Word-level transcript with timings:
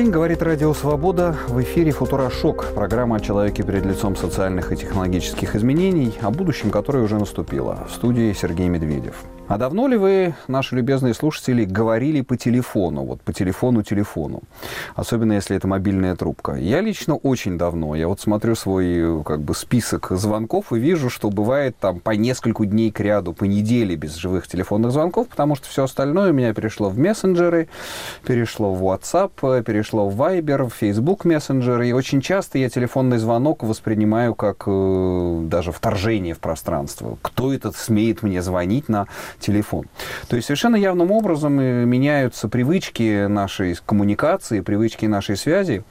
день, 0.00 0.10
говорит 0.10 0.42
Радио 0.42 0.72
Свобода. 0.72 1.36
В 1.48 1.60
эфире 1.60 1.90
«Футурошок»– 1.90 2.72
программа 2.74 3.16
о 3.16 3.20
человеке 3.20 3.62
перед 3.62 3.84
лицом 3.84 4.16
социальных 4.16 4.72
и 4.72 4.76
технологических 4.76 5.54
изменений, 5.54 6.14
о 6.22 6.30
будущем, 6.30 6.70
которое 6.70 7.04
уже 7.04 7.18
наступило. 7.18 7.86
В 7.86 7.92
студии 7.92 8.32
Сергей 8.32 8.68
Медведев. 8.68 9.16
А 9.50 9.58
давно 9.58 9.88
ли 9.88 9.96
вы, 9.96 10.34
наши 10.46 10.76
любезные 10.76 11.12
слушатели, 11.12 11.64
говорили 11.64 12.20
по 12.20 12.36
телефону, 12.36 13.02
вот 13.02 13.20
по 13.20 13.32
телефону-телефону? 13.32 14.44
Особенно, 14.94 15.32
если 15.32 15.56
это 15.56 15.66
мобильная 15.66 16.14
трубка. 16.14 16.54
Я 16.54 16.80
лично 16.80 17.16
очень 17.16 17.58
давно. 17.58 17.96
Я 17.96 18.06
вот 18.06 18.20
смотрю 18.20 18.54
свой 18.54 19.24
как 19.24 19.40
бы 19.40 19.56
список 19.56 20.12
звонков 20.12 20.72
и 20.72 20.78
вижу, 20.78 21.10
что 21.10 21.30
бывает 21.30 21.76
там 21.80 21.98
по 21.98 22.10
нескольку 22.10 22.64
дней 22.64 22.92
к 22.92 23.00
ряду, 23.00 23.32
по 23.32 23.42
неделе 23.42 23.96
без 23.96 24.14
живых 24.14 24.46
телефонных 24.46 24.92
звонков, 24.92 25.26
потому 25.26 25.56
что 25.56 25.66
все 25.66 25.82
остальное 25.82 26.30
у 26.30 26.32
меня 26.32 26.54
перешло 26.54 26.88
в 26.88 26.96
мессенджеры, 26.96 27.68
перешло 28.24 28.72
в 28.72 28.84
WhatsApp, 28.84 29.64
перешло 29.64 29.89
в 29.98 30.20
Viber, 30.20 30.68
в 30.68 30.74
Facebook 30.74 31.24
мессенджеры. 31.24 31.88
И 31.88 31.92
очень 31.92 32.20
часто 32.20 32.58
я 32.58 32.68
телефонный 32.68 33.18
звонок 33.18 33.62
воспринимаю 33.62 34.34
как 34.34 34.64
э, 34.66 35.40
даже 35.44 35.72
вторжение 35.72 36.34
в 36.34 36.38
пространство. 36.38 37.18
Кто 37.22 37.52
этот 37.52 37.76
смеет 37.76 38.22
мне 38.22 38.42
звонить 38.42 38.88
на 38.88 39.06
телефон. 39.38 39.86
То 40.28 40.36
есть 40.36 40.46
совершенно 40.46 40.76
явным 40.76 41.10
образом 41.10 41.58
э, 41.60 41.84
меняются 41.84 42.48
привычки 42.48 43.26
нашей 43.26 43.76
коммуникации, 43.84 44.60
привычки 44.60 45.06
нашей 45.06 45.36
связи. 45.36 45.84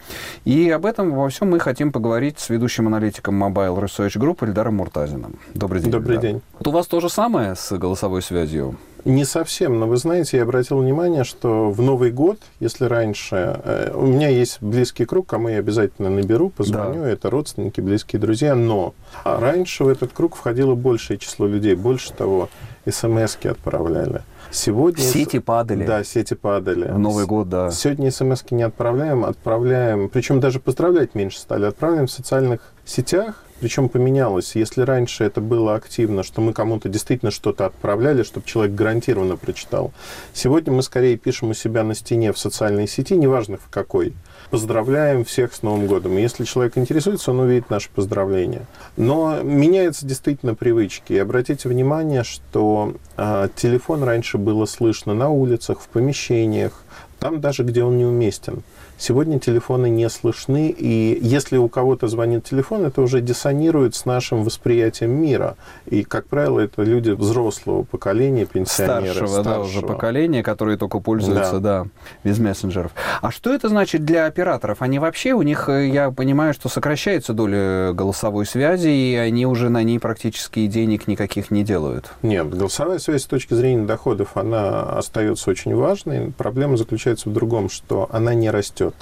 И 0.46 0.70
об 0.70 0.86
этом 0.86 1.12
во 1.12 1.30
всем 1.30 1.50
мы 1.50 1.60
хотим 1.60 1.92
поговорить 1.92 2.40
с 2.40 2.50
ведущим 2.50 2.88
аналитиком 2.88 3.42
Mobile 3.42 3.78
Research 3.80 4.18
Group 4.18 4.46
Эльдаром 4.46 4.76
Муртазиным. 4.76 5.40
Добрый 5.54 5.82
день. 5.82 5.92
Добрый 5.92 6.18
Эльдар. 6.18 6.32
день. 6.32 6.42
Вот 6.58 6.68
у 6.68 6.72
вас 6.72 6.88
то 6.88 7.00
же 7.00 7.10
самое 7.10 7.56
с 7.56 7.78
голосовой 7.78 8.22
связью? 8.22 8.78
Не 9.06 9.26
совсем, 9.26 9.80
но 9.80 9.88
вы 9.88 9.98
знаете, 9.98 10.38
я 10.38 10.44
обратил 10.44 10.80
внимание, 10.80 11.24
что 11.24 11.72
в 11.72 11.82
Новый 11.82 12.12
год, 12.12 12.40
если 12.60 12.86
раньше... 12.86 13.60
Э, 13.64 13.92
у 13.94 14.06
меня 14.06 14.30
есть 14.30 14.62
близкий 14.62 15.06
круг, 15.06 15.28
кому 15.28 15.50
я 15.50 15.60
обязательно 15.60 16.10
наберу, 16.10 16.50
позвоню, 16.50 17.02
да. 17.04 17.10
это 17.10 17.30
родственники, 17.30 17.82
близкие 17.82 18.20
друзья, 18.20 18.56
но 18.56 18.94
раньше 19.24 19.84
в 19.84 19.88
этот 19.88 20.12
круг 20.12 20.36
входило 20.36 20.76
большее 20.76 21.18
число 21.18 21.48
людей. 21.48 21.76
Больше 21.76 22.14
того, 22.14 22.50
смс 22.90 23.38
отправляли. 23.44 24.22
Сегодня... 24.52 25.04
Сети 25.04 25.40
падали. 25.40 25.86
Да, 25.86 26.04
сети 26.04 26.34
падали. 26.34 26.92
В 26.92 26.98
Новый 26.98 27.26
год, 27.26 27.50
да. 27.50 27.72
Сегодня 27.72 28.12
смс 28.12 28.44
не 28.50 28.64
отправляем, 28.64 29.24
отправляем... 29.26 30.10
Причем 30.10 30.40
даже 30.40 30.60
поздравлять 30.60 31.16
меньше 31.16 31.40
стали. 31.40 31.66
Отправляем 31.66 32.08
в 32.08 32.12
социальных 32.12 32.74
сетях, 32.86 33.44
причем 33.60 33.90
поменялось. 33.90 34.56
Если 34.56 34.82
раньше 34.82 35.24
это 35.24 35.42
было 35.42 35.76
активно, 35.76 36.24
что 36.24 36.42
мы 36.42 36.54
кому-то 36.54 36.90
действительно 36.90 37.32
что-то 37.32 37.66
отправляли, 37.66 38.24
чтобы 38.24 38.46
человек 38.46 38.76
гарантированно 38.76 39.38
прочитал, 39.38 39.92
сегодня 40.34 40.74
мы 40.74 40.84
скорее 40.84 41.18
пишем 41.18 41.50
у 41.50 41.54
себя 41.54 41.84
на 41.84 41.96
стене 41.96 42.34
в 42.34 42.38
социальной 42.38 42.88
сети, 42.88 43.16
неважно 43.16 43.58
в 43.58 43.70
какой, 43.70 44.14
поздравляем 44.50 45.26
всех 45.26 45.54
с 45.54 45.62
Новым 45.62 45.88
годом. 45.88 46.18
И 46.18 46.22
если 46.22 46.44
человек 46.44 46.78
интересуется, 46.78 47.32
он 47.32 47.42
увидит 47.42 47.70
наше 47.70 47.90
поздравление. 47.94 48.66
Но 48.98 49.42
меняются 49.42 50.06
действительно 50.06 50.56
привычки. 50.56 51.14
И 51.14 51.18
обратите 51.18 51.70
внимание, 51.70 52.24
что 52.24 52.94
э, 53.18 53.50
телефон 53.56 54.04
раньше 54.04 54.38
было 54.38 54.66
слышно 54.66 55.14
на 55.14 55.30
улицах, 55.30 55.82
в 55.82 55.88
помещениях, 55.88 56.84
там 57.20 57.42
даже, 57.42 57.64
где 57.64 57.84
он 57.84 57.98
неуместен. 57.98 58.64
Сегодня 58.98 59.40
телефоны 59.40 59.90
не 59.90 60.10
слышны, 60.10 60.70
и 60.78 61.18
если 61.22 61.56
у 61.56 61.70
кого-то 61.70 62.10
звонит 62.10 62.44
телефон, 62.44 62.86
это 62.86 63.02
уже 63.02 63.22
диссонирует 63.22 63.96
с 63.96 64.06
нашим 64.06 64.44
восприятием 64.44 65.12
мира. 65.12 65.56
И, 65.86 66.04
как 66.04 66.26
правило, 66.26 66.60
это 66.60 66.84
люди 66.84 67.12
взрослого 67.12 67.84
поколения, 67.84 68.46
пенсионеры. 68.46 69.14
Старшего, 69.14 69.42
старшего. 69.42 69.56
да, 69.56 69.62
уже 69.62 69.82
поколения, 69.82 70.44
которые 70.44 70.78
только 70.78 71.00
пользуются, 71.00 71.60
да. 71.60 71.84
да, 71.84 71.90
без 72.26 72.40
мессенджеров. 72.40 72.92
А 73.22 73.32
что 73.32 73.54
это 73.54 73.70
значит 73.70 74.04
для 74.04 74.26
операторов? 74.26 74.82
Они 74.82 75.00
вообще, 75.00 75.32
у 75.32 75.44
них, 75.44 75.70
э, 75.70 75.88
я 75.88 76.12
понимаю, 76.12 76.54
что 76.54 76.68
сокращается 76.68 77.32
доля 77.32 77.94
голосовой 77.94 78.46
связи, 78.46 78.90
и 78.90 79.16
они 79.16 79.46
уже 79.46 79.70
на 79.70 79.82
ней 79.82 80.00
практически 80.00 80.68
денег 80.68 81.08
никаких 81.08 81.52
не 81.52 81.64
делают. 81.64 82.12
Нет, 82.22 82.50
голосовая 82.50 83.00
связь 83.00 83.24
с 83.24 83.28
точки 83.28 83.54
зрения 83.54 83.86
доходов, 83.86 84.36
она 84.36 84.82
остается 84.98 85.50
очень 85.50 85.74
важной. 85.74 86.34
Проблема 86.38 86.76
заключается 86.76 87.09
в 87.26 87.32
другом, 87.34 87.70
что 87.70 88.08
она 88.12 88.34
не 88.34 88.50
растет 88.50 88.96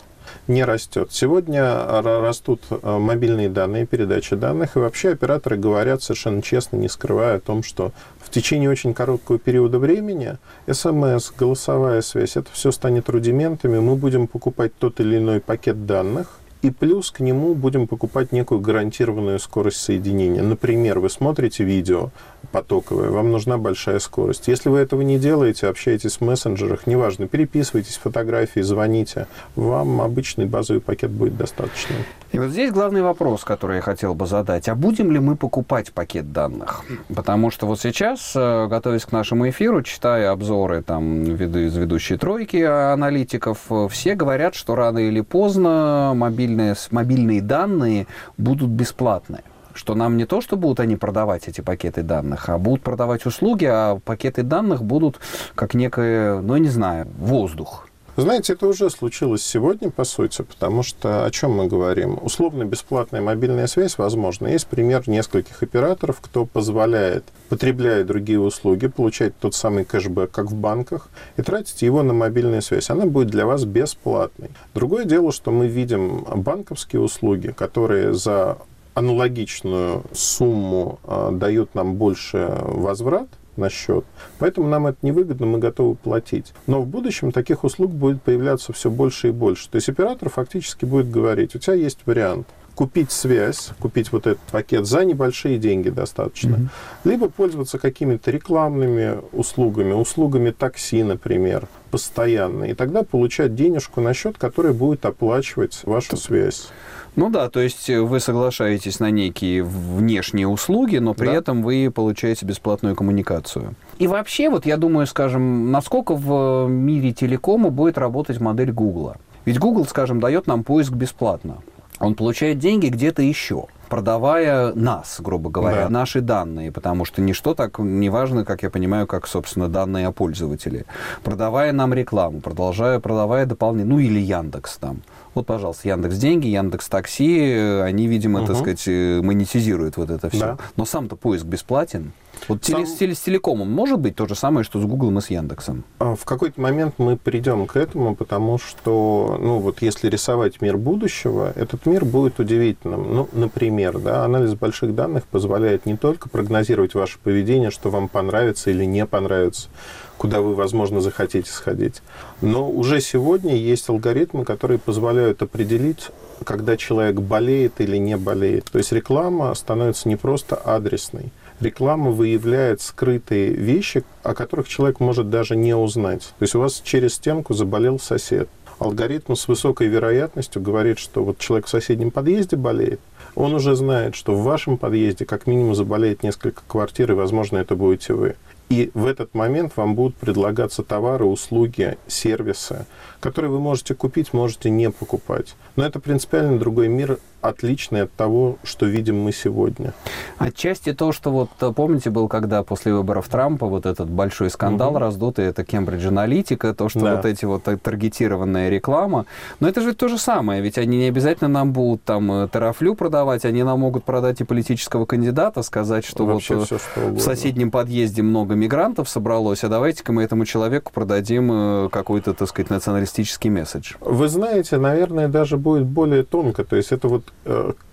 не 0.48 0.64
растет. 0.64 1.10
Сегодня 1.12 2.02
растут 2.02 2.62
э, 2.70 2.98
мобильные 2.98 3.50
данные, 3.50 3.86
передача 3.86 4.36
данных, 4.36 4.76
и 4.76 4.80
вообще 4.80 5.12
операторы 5.12 5.58
говорят 5.58 6.04
совершенно 6.04 6.42
честно, 6.42 6.78
не 6.78 6.90
скрывая 6.90 7.38
о 7.38 7.40
том, 7.40 7.64
что 7.64 7.92
в 8.20 8.30
течение 8.30 8.70
очень 8.70 8.94
короткого 8.94 9.40
периода 9.40 9.80
времени 9.80 10.38
СМС, 10.70 11.32
голосовая 11.38 12.02
связь, 12.02 12.38
это 12.38 12.50
все 12.52 12.72
станет 12.72 13.10
рудиментами, 13.10 13.80
мы 13.80 13.96
будем 13.96 14.28
покупать 14.28 14.74
тот 14.78 15.00
или 15.00 15.18
иной 15.18 15.40
пакет 15.40 15.86
данных, 15.86 16.40
и 16.68 16.72
плюс 16.72 17.12
к 17.12 17.22
нему 17.22 17.56
будем 17.56 17.88
покупать 17.88 18.34
некую 18.34 18.60
гарантированную 18.60 19.40
скорость 19.40 19.78
соединения. 19.78 20.44
Например, 20.44 21.00
вы 21.00 21.10
смотрите 21.10 21.64
видео, 21.64 22.10
потоковая, 22.52 23.10
вам 23.10 23.32
нужна 23.32 23.58
большая 23.58 24.00
скорость. 24.00 24.50
Если 24.50 24.68
вы 24.68 24.80
этого 24.80 25.02
не 25.02 25.18
делаете, 25.18 25.68
общаетесь 25.68 26.18
в 26.18 26.22
мессенджерах, 26.22 26.86
неважно, 26.86 27.28
переписывайтесь 27.28 27.96
фотографии, 27.96 28.60
звоните, 28.60 29.28
вам 29.56 30.02
обычный 30.02 30.46
базовый 30.46 30.82
пакет 30.82 31.12
будет 31.12 31.38
достаточно. 31.38 31.96
И 32.34 32.40
вот 32.40 32.50
здесь 32.50 32.72
главный 32.72 33.02
вопрос, 33.02 33.46
который 33.46 33.78
я 33.78 33.82
хотел 33.82 34.14
бы 34.14 34.26
задать. 34.28 34.68
А 34.68 34.76
будем 34.76 35.12
ли 35.12 35.20
мы 35.20 35.38
покупать 35.38 35.94
пакет 35.94 36.34
данных? 36.34 36.84
Потому 37.14 37.52
что 37.52 37.66
вот 37.66 37.80
сейчас, 37.80 38.34
э, 38.36 38.68
готовясь 38.68 39.06
к 39.06 39.14
нашему 39.14 39.50
эфиру, 39.50 39.82
читая 39.82 40.32
обзоры 40.32 40.84
там, 40.84 41.24
из 41.24 41.78
ведущей 41.78 42.18
тройки 42.18 42.58
аналитиков, 42.58 43.60
э, 43.70 43.88
все 43.90 44.16
говорят, 44.16 44.56
что 44.56 44.76
рано 44.76 45.00
или 45.00 45.22
поздно 45.22 46.14
мобильные, 46.58 46.76
мобильные 46.92 47.42
данные 47.42 48.08
будут 48.38 48.70
бесплатные 48.70 49.44
что 49.74 49.94
нам 49.94 50.18
не 50.18 50.26
то, 50.26 50.42
что 50.42 50.58
будут 50.58 50.80
они 50.80 50.96
продавать 50.96 51.48
эти 51.48 51.62
пакеты 51.62 52.02
данных, 52.02 52.50
а 52.50 52.58
будут 52.58 52.82
продавать 52.82 53.28
услуги, 53.28 53.66
а 53.66 54.00
пакеты 54.04 54.42
данных 54.42 54.84
будут 54.84 55.20
как 55.54 55.76
некое, 55.76 56.42
ну, 56.42 56.58
не 56.58 56.70
знаю, 56.70 57.08
воздух. 57.20 57.88
Знаете, 58.18 58.54
это 58.54 58.66
уже 58.68 58.90
случилось 58.90 59.46
сегодня, 59.46 59.92
по 59.92 60.04
сути, 60.04 60.42
потому 60.42 60.82
что 60.82 61.24
о 61.26 61.30
чем 61.30 61.52
мы 61.52 61.68
говорим? 61.68 62.18
Условно-бесплатная 62.20 63.22
мобильная 63.22 63.68
связь 63.68 64.00
возможно. 64.00 64.48
Есть 64.48 64.66
пример 64.66 65.04
нескольких 65.08 65.62
операторов, 65.62 66.20
кто 66.20 66.44
позволяет, 66.48 67.26
потребляя 67.50 68.04
другие 68.04 68.40
услуги, 68.40 68.88
получать 68.88 69.38
тот 69.38 69.54
самый 69.54 69.86
кэшбэк, 69.86 70.32
как 70.32 70.48
в 70.48 70.56
банках, 70.56 71.10
и 71.36 71.44
тратить 71.44 71.84
его 71.84 72.02
на 72.02 72.14
мобильную 72.14 72.64
связь. 72.64 72.90
Она 72.90 73.06
будет 73.06 73.28
для 73.28 73.46
вас 73.46 73.66
бесплатной. 73.66 74.50
Другое 74.74 75.06
дело, 75.06 75.32
что 75.32 75.52
мы 75.52 75.68
видим 75.68 76.24
банковские 76.24 77.04
услуги, 77.04 77.50
которые 77.50 78.16
за 78.16 78.58
аналогичную 78.96 80.02
сумму 80.12 80.98
э, 81.04 81.30
дают 81.34 81.76
нам 81.76 81.94
больше 81.94 82.52
возврат 82.64 83.28
на 83.58 83.70
счет. 83.70 84.06
Поэтому 84.40 84.68
нам 84.68 84.88
это 84.88 84.98
невыгодно, 85.02 85.46
мы 85.46 85.60
готовы 85.60 85.96
платить. 85.96 86.54
Но 86.68 86.82
в 86.82 86.88
будущем 86.88 87.32
таких 87.32 87.64
услуг 87.64 87.92
будет 87.92 88.22
появляться 88.22 88.74
все 88.74 88.90
больше 88.90 89.30
и 89.30 89.32
больше. 89.32 89.70
То 89.70 89.76
есть 89.76 89.90
оператор 89.90 90.30
фактически 90.30 90.86
будет 90.86 91.10
говорить, 91.10 91.56
у 91.56 91.60
тебя 91.60 91.74
есть 91.74 92.00
вариант 92.06 92.48
купить 92.78 93.12
связь, 93.12 93.72
купить 93.80 94.12
вот 94.12 94.28
этот 94.28 94.40
пакет 94.52 94.86
за 94.86 95.04
небольшие 95.04 95.58
деньги 95.58 95.90
достаточно, 95.90 96.56
mm-hmm. 96.56 97.10
либо 97.10 97.28
пользоваться 97.28 97.80
какими-то 97.80 98.30
рекламными 98.30 99.18
услугами, 99.32 99.94
услугами 99.94 100.52
такси, 100.52 101.02
например, 101.02 101.68
постоянно, 101.90 102.66
и 102.66 102.76
тогда 102.76 103.02
получать 103.02 103.56
денежку 103.56 104.00
на 104.00 104.14
счет, 104.14 104.38
который 104.38 104.74
будет 104.74 105.08
оплачивать 105.08 105.82
вашу 105.86 106.18
связь. 106.18 106.70
Ну 107.18 107.32
да, 107.32 107.50
то 107.50 107.60
есть 107.60 107.90
вы 107.90 108.20
соглашаетесь 108.20 109.00
на 109.00 109.10
некие 109.10 109.64
внешние 109.64 110.48
услуги, 110.48 110.98
но 110.98 111.16
при 111.16 111.26
да. 111.26 111.34
этом 111.34 111.64
вы 111.64 111.92
получаете 111.94 112.46
бесплатную 112.46 112.96
коммуникацию. 112.96 113.74
И 113.98 114.06
вообще, 114.06 114.52
вот 114.52 114.68
я 114.68 114.78
думаю, 114.78 115.08
скажем, 115.08 115.72
насколько 115.72 116.14
в 116.14 116.68
мире 116.70 117.12
телекома 117.14 117.72
будет 117.72 117.98
работать 117.98 118.40
модель 118.40 118.72
Гугла? 118.72 119.18
Ведь 119.46 119.58
Google, 119.58 119.86
скажем, 119.86 120.20
дает 120.20 120.46
нам 120.46 120.64
поиск 120.64 120.92
бесплатно. 120.92 121.58
Он 122.00 122.14
получает 122.14 122.60
деньги 122.60 122.88
где-то 122.88 123.24
еще 123.24 123.66
продавая 123.90 124.74
нас, 124.74 125.18
грубо 125.20 125.50
говоря, 125.50 125.84
да. 125.84 125.90
наши 125.90 126.22
данные, 126.22 126.72
потому 126.72 127.06
что 127.06 127.22
ничто 127.22 127.54
так 127.54 127.80
не 127.80 128.10
важно, 128.10 128.46
как 128.46 128.64
я 128.64 128.70
понимаю, 128.70 129.08
как, 129.08 129.28
собственно, 129.28 129.68
данные 129.68 130.08
о 130.08 130.12
пользователе. 130.12 130.86
Продавая 131.24 131.72
нам 131.72 131.94
рекламу, 131.94 132.42
продолжая, 132.42 133.00
продавая 133.00 133.46
дополнительно, 133.46 133.96
ну 133.96 134.00
или 134.00 134.20
Яндекс 134.20 134.78
там. 134.78 135.02
Вот, 135.34 135.46
пожалуйста, 135.46 135.88
Яндекс 135.90 136.18
Деньги, 136.18 136.48
Яндекс 136.48 136.90
Такси, 136.90 137.54
они, 137.84 138.08
видимо, 138.08 138.40
угу. 138.40 138.48
так 138.48 138.58
сказать, 138.58 138.84
э, 138.88 139.22
монетизируют 139.22 139.96
вот 139.98 140.10
это 140.10 140.30
все. 140.30 140.40
Да. 140.40 140.58
Но 140.78 140.86
сам-то 140.86 141.16
поиск 141.16 141.46
бесплатен. 141.46 142.12
Вот 142.48 142.64
Сам... 142.66 142.86
с, 142.86 143.00
с 143.00 143.20
телекомом 143.20 143.72
может 143.72 144.00
быть 144.00 144.16
то 144.16 144.28
же 144.28 144.36
самое, 144.36 144.64
что 144.64 144.80
с 144.80 144.86
Гуглом 144.86 145.20
и 145.20 145.22
с 145.22 145.30
Яндексом? 145.30 145.84
А, 146.00 146.16
в 146.16 146.26
какой-то 146.26 146.60
момент 146.62 146.96
мы 146.98 147.18
придем 147.18 147.68
к 147.68 147.76
этому, 147.76 148.16
потому 148.16 148.58
что, 148.58 149.38
ну 149.40 149.60
вот 149.60 149.82
если 149.82 150.10
рисовать 150.10 150.62
мир 150.62 150.78
будущего, 150.78 151.52
этот 151.56 151.86
мир 151.86 152.06
будет 152.06 152.40
удивительным. 152.40 153.16
Ну, 153.16 153.30
например, 153.34 153.77
да, 153.78 154.26
анализ 154.26 154.54
больших 154.56 154.96
данных 154.96 155.26
позволяет 155.26 155.86
не 155.86 155.98
только 155.98 156.30
прогнозировать 156.30 156.94
ваше 156.94 157.20
поведение, 157.20 157.72
что 157.72 157.90
вам 157.90 158.08
понравится 158.08 158.70
или 158.70 158.86
не 158.86 159.06
понравится, 159.06 159.70
куда 160.18 160.42
вы, 160.42 160.56
возможно, 160.56 161.02
захотите 161.02 161.50
сходить. 161.50 162.02
Но 162.42 162.70
уже 162.70 163.02
сегодня 163.02 163.56
есть 163.56 163.90
алгоритмы, 163.90 164.46
которые 164.46 164.80
позволяют 164.80 165.42
определить, 165.42 166.10
когда 166.44 166.78
человек 166.78 167.16
болеет 167.20 167.80
или 167.80 167.98
не 167.98 168.18
болеет. 168.18 168.66
То 168.66 168.78
есть 168.78 168.92
реклама 168.92 169.54
становится 169.56 170.10
не 170.10 170.16
просто 170.16 170.56
адресной. 170.56 171.32
Реклама 171.60 172.12
выявляет 172.12 172.82
скрытые 172.82 173.50
вещи, 173.50 174.04
о 174.22 174.36
которых 174.36 174.68
человек 174.68 175.00
может 175.00 175.30
даже 175.32 175.56
не 175.56 175.76
узнать. 175.76 176.34
То 176.38 176.44
есть 176.44 176.54
у 176.54 176.60
вас 176.60 176.82
через 176.84 177.16
стенку 177.16 177.56
заболел 177.56 178.00
сосед. 178.00 178.48
Алгоритм 178.78 179.34
с 179.34 179.48
высокой 179.48 179.88
вероятностью 179.88 180.62
говорит, 180.62 181.00
что 181.00 181.24
вот 181.24 181.40
человек 181.40 181.66
в 181.66 181.70
соседнем 181.70 182.12
подъезде 182.12 182.58
болеет, 182.58 183.00
он 183.38 183.54
уже 183.54 183.76
знает, 183.76 184.16
что 184.16 184.34
в 184.34 184.44
вашем 184.44 184.78
подъезде 184.78 185.24
как 185.24 185.46
минимум 185.46 185.76
заболеет 185.76 186.24
несколько 186.24 186.64
квартир, 186.68 187.12
и, 187.12 187.16
возможно, 187.16 187.58
это 187.58 187.76
будете 187.76 188.14
вы. 188.14 188.36
И 188.70 188.90
в 188.96 189.06
этот 189.06 189.36
момент 189.36 189.74
вам 189.76 189.94
будут 189.94 190.16
предлагаться 190.16 190.82
товары, 190.82 191.24
услуги, 191.24 191.98
сервисы, 192.08 192.86
которые 193.20 193.52
вы 193.52 193.60
можете 193.60 193.94
купить, 193.94 194.34
можете 194.34 194.72
не 194.72 194.90
покупать. 194.90 195.56
Но 195.76 195.86
это 195.86 196.00
принципиально 196.00 196.58
другой 196.58 196.88
мир, 196.88 197.20
отличный 197.42 198.04
от 198.04 198.14
того, 198.14 198.58
что 198.64 198.86
видим 198.86 199.22
мы 199.22 199.32
сегодня. 199.32 199.94
Отчасти 200.38 200.94
то, 200.94 201.12
что 201.12 201.32
вот, 201.32 201.50
э, 201.62 201.72
помните, 201.76 202.10
был 202.10 202.28
когда 202.28 202.64
после 202.64 202.94
выборов 202.94 203.28
Трампа 203.28 203.68
вот 203.68 203.86
этот 203.86 204.10
большой 204.10 204.50
скандал 204.50 204.92
угу. 204.92 205.00
раздутый, 205.00 205.46
это 205.46 205.64
Кембридж 205.64 206.08
Аналитика, 206.08 206.74
то, 206.74 206.90
что 206.90 207.00
да. 207.02 207.16
вот 207.16 207.26
эти 207.26 207.46
вот 207.46 207.64
таргетированная 207.64 208.70
реклама. 208.70 209.26
Но 209.60 209.68
это 209.68 209.82
же 209.82 209.94
то 209.94 210.08
же 210.08 210.18
самое, 210.18 210.62
ведь 210.62 210.78
они 210.78 210.98
не 210.98 211.06
обязательно 211.06 211.48
нам 211.48 211.74
будут 211.74 212.04
там 212.04 212.32
э, 212.32 212.48
тарафлю 212.48 212.96
продавать, 212.96 213.46
они 213.46 213.64
нам 213.64 213.80
могут 213.80 214.04
продать 214.04 214.42
и 214.42 214.44
политического 214.44 215.06
кандидата, 215.06 215.62
сказать, 215.62 216.06
что 216.06 216.26
Вообще 216.26 216.56
вот 216.56 216.64
э, 216.64 216.66
все, 216.66 216.78
что 216.80 217.10
в 217.10 217.20
соседнем 217.20 217.72
подъезде 217.72 218.22
много 218.22 218.56
мигрантов 218.56 219.10
собралось, 219.10 219.64
а 219.64 219.70
давайте-ка 219.70 220.12
мы 220.12 220.24
этому 220.24 220.46
человеку 220.46 220.92
продадим 220.94 221.90
какой-то, 221.90 222.34
так 222.34 222.50
сказать, 222.50 222.70
националистический 222.70 223.50
месседж. 223.50 223.94
Вы 224.02 224.28
знаете, 224.28 224.78
наверное, 224.78 225.28
даже 225.28 225.58
будет 225.58 225.86
более 225.86 226.24
тонко, 226.24 226.64
то 226.64 226.76
есть 226.76 226.92
это 226.92 227.08
вот 227.08 227.24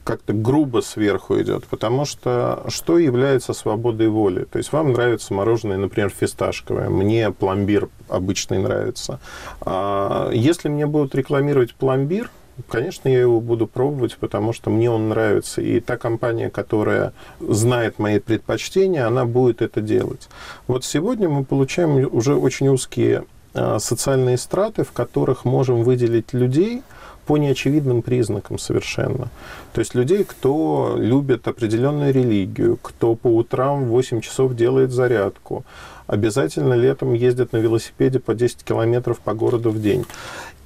как-то 0.05 0.33
грубо 0.33 0.81
сверху 0.81 1.41
идет, 1.41 1.65
потому 1.67 2.05
что 2.05 2.65
что 2.69 2.99
является 2.99 3.53
свободой 3.55 4.09
воли? 4.09 4.45
То 4.45 4.59
есть 4.59 4.73
вам 4.73 4.93
нравится 4.93 5.33
мороженое, 5.33 5.79
например, 5.79 6.11
фисташковое, 6.11 6.91
мне 6.91 7.31
пломбир 7.31 7.89
обычный 8.09 8.59
нравится. 8.59 9.19
А 9.61 10.31
если 10.33 10.69
мне 10.69 10.87
будут 10.87 11.15
рекламировать 11.15 11.75
пломбир, 11.75 12.31
Конечно, 12.69 13.09
я 13.09 13.21
его 13.21 13.41
буду 13.41 13.67
пробовать, 13.67 14.17
потому 14.17 14.53
что 14.53 14.71
мне 14.71 14.89
он 14.89 15.09
нравится. 15.09 15.61
И 15.61 15.81
та 15.81 15.97
компания, 15.97 16.51
которая 16.51 17.13
знает 17.41 17.99
мои 17.99 18.21
предпочтения, 18.21 19.07
она 19.09 19.25
будет 19.25 19.61
это 19.61 19.81
делать. 19.81 20.29
Вот 20.69 20.85
сегодня 20.85 21.29
мы 21.29 21.45
получаем 21.45 22.09
уже 22.15 22.37
очень 22.37 22.69
узкие 22.69 23.25
а, 23.55 23.81
социальные 23.81 24.39
страты, 24.39 24.85
в 24.85 24.93
которых 24.93 25.45
можем 25.45 25.83
выделить 25.83 26.33
людей, 26.33 26.83
по 27.27 27.37
неочевидным 27.37 28.03
признакам 28.03 28.59
совершенно. 28.59 29.29
То 29.73 29.81
есть 29.81 29.95
людей, 29.95 30.25
кто 30.25 30.95
любит 30.97 31.49
определенную 31.49 32.13
религию, 32.13 32.79
кто 32.81 33.15
по 33.15 33.29
утрам 33.29 33.85
в 33.85 33.89
8 33.89 34.21
часов 34.21 34.55
делает 34.55 34.93
зарядку, 34.93 35.65
обязательно 36.07 36.75
летом 36.75 37.15
ездит 37.15 37.53
на 37.53 37.59
велосипеде 37.59 38.21
по 38.21 38.35
10 38.35 38.65
километров 38.65 39.19
по 39.21 39.35
городу 39.35 39.71
в 39.71 39.81
день. 39.81 40.05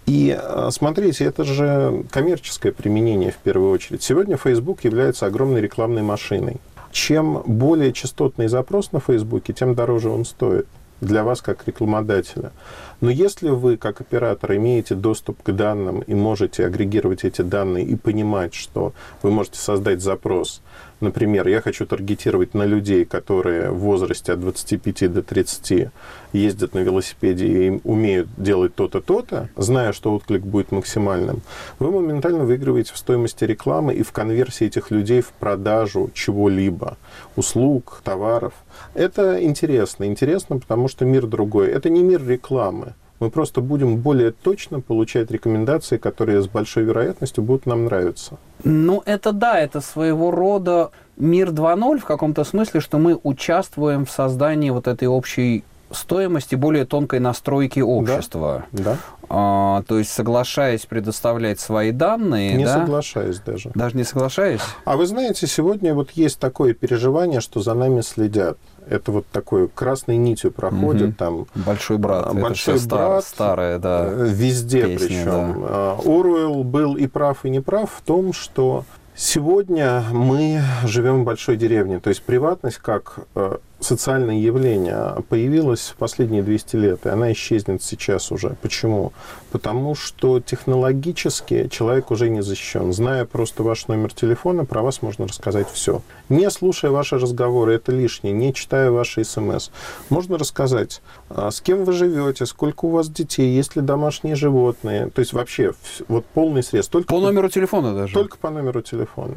И 0.06 0.36
а, 0.38 0.70
смотрите, 0.70 1.24
это 1.24 1.44
же 1.44 2.04
коммерческое 2.10 2.72
применение 2.72 3.30
в 3.30 3.36
первую 3.36 3.70
очередь. 3.70 4.02
Сегодня 4.02 4.38
Facebook 4.38 4.84
является 4.84 5.26
огромной 5.26 5.60
рекламной 5.60 6.02
машиной. 6.02 6.56
Чем 6.92 7.42
более 7.44 7.92
частотный 7.92 8.48
запрос 8.48 8.92
на 8.92 9.00
Фейсбуке, 9.00 9.52
тем 9.52 9.74
дороже 9.74 10.08
он 10.08 10.24
стоит 10.24 10.66
для 11.00 11.24
вас 11.24 11.42
как 11.42 11.66
рекламодателя. 11.66 12.52
Но 13.00 13.10
если 13.10 13.50
вы, 13.50 13.76
как 13.76 14.00
оператор, 14.00 14.56
имеете 14.56 14.94
доступ 14.94 15.42
к 15.42 15.52
данным 15.52 16.00
и 16.00 16.14
можете 16.14 16.66
агрегировать 16.66 17.24
эти 17.24 17.42
данные 17.42 17.84
и 17.84 17.94
понимать, 17.94 18.54
что 18.54 18.92
вы 19.22 19.30
можете 19.30 19.58
создать 19.58 20.02
запрос, 20.02 20.62
например, 21.00 21.46
я 21.46 21.60
хочу 21.60 21.86
таргетировать 21.86 22.54
на 22.54 22.64
людей, 22.64 23.04
которые 23.04 23.70
в 23.70 23.78
возрасте 23.78 24.32
от 24.32 24.40
25 24.40 25.12
до 25.12 25.22
30 25.22 25.88
ездят 26.32 26.74
на 26.74 26.80
велосипеде 26.80 27.46
и 27.46 27.80
умеют 27.84 28.28
делать 28.36 28.74
то-то, 28.74 29.00
то-то, 29.00 29.48
зная, 29.56 29.92
что 29.92 30.12
отклик 30.14 30.42
будет 30.42 30.72
максимальным, 30.72 31.42
вы 31.78 31.92
моментально 31.92 32.44
выигрываете 32.44 32.92
в 32.92 32.98
стоимости 32.98 33.44
рекламы 33.44 33.94
и 33.94 34.02
в 34.02 34.10
конверсии 34.10 34.66
этих 34.66 34.90
людей 34.90 35.20
в 35.20 35.28
продажу 35.28 36.10
чего-либо, 36.14 36.96
услуг, 37.36 38.00
товаров. 38.02 38.54
Это 38.94 39.42
интересно. 39.44 40.04
Интересно, 40.04 40.58
потому 40.58 40.88
что 40.88 41.04
мир 41.04 41.26
другой. 41.26 41.68
Это 41.68 41.90
не 41.90 42.02
мир 42.02 42.26
рекламы. 42.26 42.87
Мы 43.20 43.30
просто 43.30 43.60
будем 43.60 43.96
более 43.96 44.30
точно 44.30 44.80
получать 44.80 45.30
рекомендации, 45.30 45.96
которые 45.96 46.40
с 46.40 46.48
большой 46.48 46.84
вероятностью 46.84 47.42
будут 47.42 47.66
нам 47.66 47.84
нравиться. 47.84 48.38
Ну, 48.64 49.02
это 49.06 49.32
да, 49.32 49.58
это 49.58 49.80
своего 49.80 50.30
рода 50.30 50.90
мир 51.16 51.48
2.0 51.48 51.98
в 51.98 52.04
каком-то 52.04 52.44
смысле, 52.44 52.80
что 52.80 52.98
мы 52.98 53.18
участвуем 53.22 54.04
в 54.06 54.10
создании 54.10 54.70
вот 54.70 54.86
этой 54.86 55.08
общей 55.08 55.64
стоимости 55.90 56.54
более 56.54 56.84
тонкой 56.84 57.20
настройки 57.20 57.80
общества. 57.80 58.66
Да. 58.72 58.82
да. 58.82 58.96
А, 59.30 59.82
то 59.86 59.98
есть 59.98 60.10
соглашаясь 60.10 60.86
предоставлять 60.86 61.60
свои 61.60 61.92
данные. 61.92 62.54
Не 62.54 62.64
да? 62.64 62.80
соглашаясь 62.80 63.40
даже. 63.40 63.70
Даже 63.74 63.96
не 63.96 64.04
соглашаясь. 64.04 64.60
А 64.84 64.96
вы 64.96 65.06
знаете, 65.06 65.46
сегодня 65.46 65.94
вот 65.94 66.10
есть 66.12 66.38
такое 66.38 66.74
переживание, 66.74 67.40
что 67.40 67.60
за 67.60 67.74
нами 67.74 68.00
следят. 68.00 68.58
Это 68.88 69.12
вот 69.12 69.26
такой 69.26 69.68
красной 69.68 70.16
нитью 70.16 70.50
проходит 70.50 71.10
угу. 71.10 71.16
там. 71.18 71.46
Большой 71.54 71.98
брат. 71.98 72.32
Большой 72.34 72.76
Это 72.76 72.86
брат. 72.88 73.24
Старая, 73.24 73.78
да. 73.78 74.06
Э, 74.06 74.26
везде 74.30 74.84
Песня, 74.84 74.98
причем. 74.98 75.62
Да. 75.62 75.92
Оруэлл 76.04 76.64
был 76.64 76.96
и 76.96 77.06
прав, 77.06 77.44
и 77.44 77.50
не 77.50 77.60
прав 77.60 77.90
в 77.90 78.00
том, 78.02 78.32
что 78.32 78.84
Сегодня 79.20 80.04
мы 80.12 80.62
живем 80.84 81.22
в 81.22 81.24
большой 81.24 81.56
деревне, 81.56 81.98
то 81.98 82.08
есть 82.08 82.22
приватность 82.22 82.78
как 82.78 83.16
э, 83.34 83.56
социальное 83.80 84.36
явление 84.36 85.16
появилась 85.28 85.88
в 85.88 85.96
последние 85.96 86.42
200 86.42 86.76
лет, 86.76 87.06
и 87.06 87.08
она 87.08 87.32
исчезнет 87.32 87.82
сейчас 87.82 88.32
уже. 88.32 88.56
Почему? 88.60 89.12
Потому 89.52 89.94
что 89.94 90.40
технологически 90.40 91.68
человек 91.68 92.10
уже 92.10 92.28
не 92.28 92.42
защищен. 92.42 92.92
Зная 92.92 93.24
просто 93.24 93.62
ваш 93.62 93.86
номер 93.88 94.12
телефона, 94.12 94.64
про 94.64 94.82
вас 94.82 95.02
можно 95.02 95.26
рассказать 95.26 95.68
все. 95.70 96.02
Не 96.28 96.50
слушая 96.50 96.90
ваши 96.90 97.18
разговоры, 97.18 97.74
это 97.74 97.92
лишнее, 97.92 98.32
не 98.32 98.52
читая 98.52 98.90
ваши 98.90 99.24
смс. 99.24 99.70
Можно 100.10 100.38
рассказать, 100.38 101.00
а, 101.30 101.50
с 101.50 101.60
кем 101.60 101.84
вы 101.84 101.92
живете, 101.92 102.46
сколько 102.46 102.86
у 102.86 102.90
вас 102.90 103.08
детей, 103.08 103.54
есть 103.54 103.76
ли 103.76 103.82
домашние 103.82 104.34
животные. 104.34 105.10
То 105.10 105.20
есть 105.20 105.32
вообще 105.32 105.72
вот 106.08 106.26
полный 106.26 106.62
срез. 106.62 106.88
Только 106.88 107.08
по 107.08 107.20
номеру 107.20 107.48
телефона 107.48 107.94
даже? 107.94 108.14
Только 108.14 108.38
по 108.38 108.50
номеру 108.50 108.82
телефона. 108.82 109.36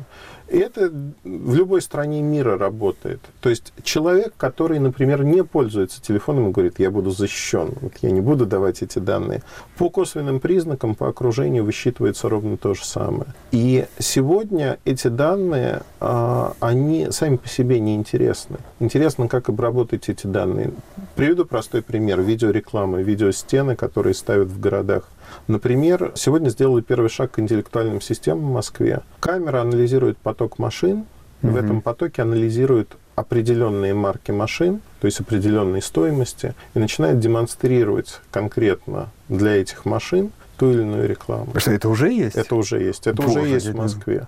И 0.52 0.58
это 0.58 0.92
в 1.24 1.56
любой 1.56 1.82
стране 1.82 2.22
мира 2.22 2.58
работает. 2.58 3.22
То 3.40 3.50
есть 3.50 3.72
человек, 3.84 4.34
который, 4.36 4.80
например, 4.80 5.24
не 5.24 5.46
пользуется 5.46 6.02
телефоном 6.02 6.50
и 6.50 6.52
говорит, 6.52 6.80
я 6.80 6.92
буду 6.92 7.12
защищен, 7.12 7.74
вот 7.80 7.94
я 8.02 8.12
не 8.12 8.20
буду 8.20 8.46
давать 8.46 8.82
эти 8.82 9.00
данные, 9.00 9.44
по 9.78 9.90
косвенным 9.90 10.42
признакам, 10.42 10.96
по 10.96 11.08
окружению 11.08 11.64
высчитывается 11.64 12.28
ровно 12.28 12.58
то 12.58 12.74
же 12.74 12.84
самое. 12.84 13.28
И 13.52 13.86
сегодня 13.98 14.78
эти 14.84 15.08
данные, 15.08 15.84
а, 16.02 16.54
они 16.60 17.08
сами 17.12 17.38
по 17.38 17.48
себе 17.48 17.80
не 17.80 17.96
интересны. 17.96 18.58
Интересно, 18.82 19.30
как 19.30 19.48
обработать 19.48 20.10
эти 20.10 20.28
данные. 20.28 20.72
Приведу 21.16 21.46
простой 21.46 21.82
пример. 21.82 22.20
Видеорекламы, 22.20 23.04
видеостены, 23.04 23.78
которые 23.78 24.14
ставят 24.14 24.50
в 24.50 24.60
городах. 24.60 25.08
Например, 25.48 26.12
сегодня 26.16 26.50
сделали 26.50 26.82
первый 26.82 27.10
шаг 27.10 27.32
к 27.32 27.40
интеллектуальным 27.40 28.02
системам 28.02 28.50
в 28.50 28.54
Москве. 28.54 29.02
Камера 29.20 29.62
анализирует 29.62 30.18
поток 30.18 30.60
машин, 30.60 31.06
угу. 31.42 31.54
в 31.54 31.56
этом 31.56 31.82
потоке 31.82 32.22
анализирует 32.22 32.96
определенные 33.16 33.94
марки 33.94 34.32
машин, 34.32 34.82
то 35.00 35.06
есть 35.06 35.20
определенные 35.20 35.82
стоимости, 35.82 36.54
и 36.74 36.80
начинает 36.80 37.20
демонстрировать 37.20 38.20
конкретно 38.32 39.10
для 39.30 39.58
этих 39.58 39.86
машин 39.86 40.32
ту 40.58 40.72
или 40.72 40.82
иную 40.82 41.08
рекламу. 41.08 41.48
Что 41.58 41.72
это 41.72 41.90
уже 41.90 42.12
есть? 42.12 42.36
Это 42.36 42.56
уже 42.56 42.80
есть. 42.82 43.08
Это 43.08 43.22
Боже, 43.22 43.40
уже 43.40 43.50
есть 43.50 43.68
в 43.68 43.76
Москве. 43.76 44.28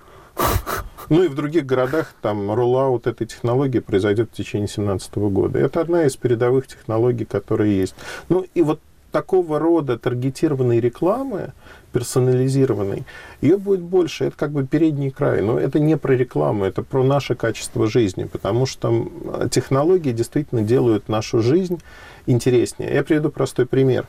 Ну 1.10 1.24
и 1.24 1.28
в 1.28 1.36
других 1.36 1.66
городах 1.66 2.14
там 2.22 2.52
роллаут 2.54 3.08
этой 3.08 3.28
технологии 3.28 3.80
произойдет 3.80 4.30
в 4.32 4.36
течение 4.36 4.68
2017 4.68 5.16
года. 5.16 5.60
Это 5.60 5.82
одна 5.82 6.06
из 6.06 6.16
передовых 6.16 6.66
технологий, 6.66 7.26
которые 7.26 7.78
есть. 7.78 7.94
Ну 8.30 8.46
и 8.54 8.62
вот 8.62 8.80
такого 9.14 9.60
рода 9.60 9.98
таргетированной 9.98 10.80
рекламы 10.82 11.54
персонализированной, 11.94 13.04
ее 13.42 13.58
будет 13.58 13.82
больше. 13.82 14.26
Это 14.26 14.36
как 14.36 14.52
бы 14.52 14.66
передний 14.66 15.12
край. 15.12 15.42
Но 15.42 15.60
это 15.60 15.80
не 15.80 15.96
про 15.98 16.14
рекламу, 16.14 16.66
это 16.66 16.84
про 16.84 17.04
наше 17.04 17.36
качество 17.36 17.88
жизни, 17.88 18.26
потому 18.26 18.66
что 18.66 19.10
технологии 19.52 20.12
действительно 20.12 20.62
делают 20.62 21.08
нашу 21.08 21.42
жизнь 21.42 21.80
интереснее. 22.26 22.94
Я 22.94 23.04
приведу 23.04 23.30
простой 23.30 23.66
пример. 23.66 24.06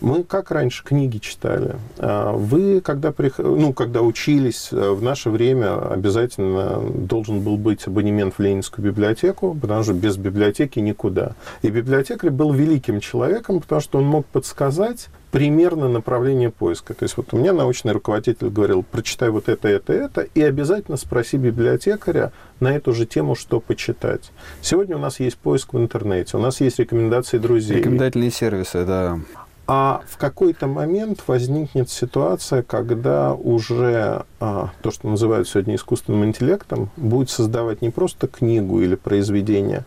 Мы 0.00 0.24
как 0.24 0.50
раньше 0.50 0.82
книги 0.82 1.18
читали. 1.18 1.76
А, 1.98 2.32
вы, 2.32 2.80
когда, 2.80 3.12
прих... 3.12 3.38
ну, 3.38 3.74
когда 3.74 4.00
учились, 4.00 4.68
э, 4.72 4.90
в 4.90 5.02
наше 5.02 5.28
время 5.28 5.92
обязательно 5.92 6.80
должен 6.80 7.40
был 7.40 7.58
быть 7.58 7.86
абонемент 7.86 8.34
в 8.38 8.40
Ленинскую 8.40 8.86
библиотеку, 8.86 9.56
потому 9.60 9.82
что 9.82 9.92
без 9.92 10.16
библиотеки 10.16 10.78
никуда. 10.78 11.34
И 11.60 11.68
библиотекарь 11.68 12.30
был 12.30 12.52
великим 12.52 13.00
человеком, 13.00 13.60
потому 13.60 13.82
что 13.82 13.98
он 13.98 14.04
мог 14.04 14.24
подсказать 14.26 15.08
примерно 15.30 15.88
направление 15.88 16.50
поиска. 16.50 16.94
То 16.94 17.04
есть 17.04 17.16
вот 17.16 17.32
у 17.32 17.36
меня 17.36 17.52
научный 17.52 17.92
руководитель 17.92 18.48
говорил, 18.48 18.82
прочитай 18.82 19.30
вот 19.30 19.48
это, 19.48 19.68
это, 19.68 19.92
это, 19.92 20.22
и 20.22 20.42
обязательно 20.42 20.96
спроси 20.96 21.36
библиотекаря 21.36 22.32
на 22.58 22.74
эту 22.74 22.92
же 22.92 23.06
тему, 23.06 23.34
что 23.34 23.60
почитать. 23.60 24.32
Сегодня 24.60 24.96
у 24.96 25.00
нас 25.00 25.20
есть 25.20 25.38
поиск 25.38 25.72
в 25.72 25.78
интернете, 25.78 26.36
у 26.36 26.40
нас 26.40 26.60
есть 26.60 26.78
рекомендации 26.78 27.38
друзей. 27.38 27.78
Рекомендательные 27.78 28.30
сервисы, 28.30 28.84
да. 28.84 29.18
А 29.72 30.02
в 30.08 30.16
какой-то 30.16 30.66
момент 30.66 31.22
возникнет 31.28 31.90
ситуация, 31.90 32.64
когда 32.64 33.34
уже 33.34 34.24
а, 34.40 34.70
то, 34.82 34.90
что 34.90 35.06
называют 35.08 35.48
сегодня 35.48 35.76
искусственным 35.76 36.24
интеллектом, 36.24 36.90
будет 36.96 37.30
создавать 37.30 37.80
не 37.80 37.90
просто 37.90 38.26
книгу 38.26 38.80
или 38.80 38.96
произведение, 38.96 39.84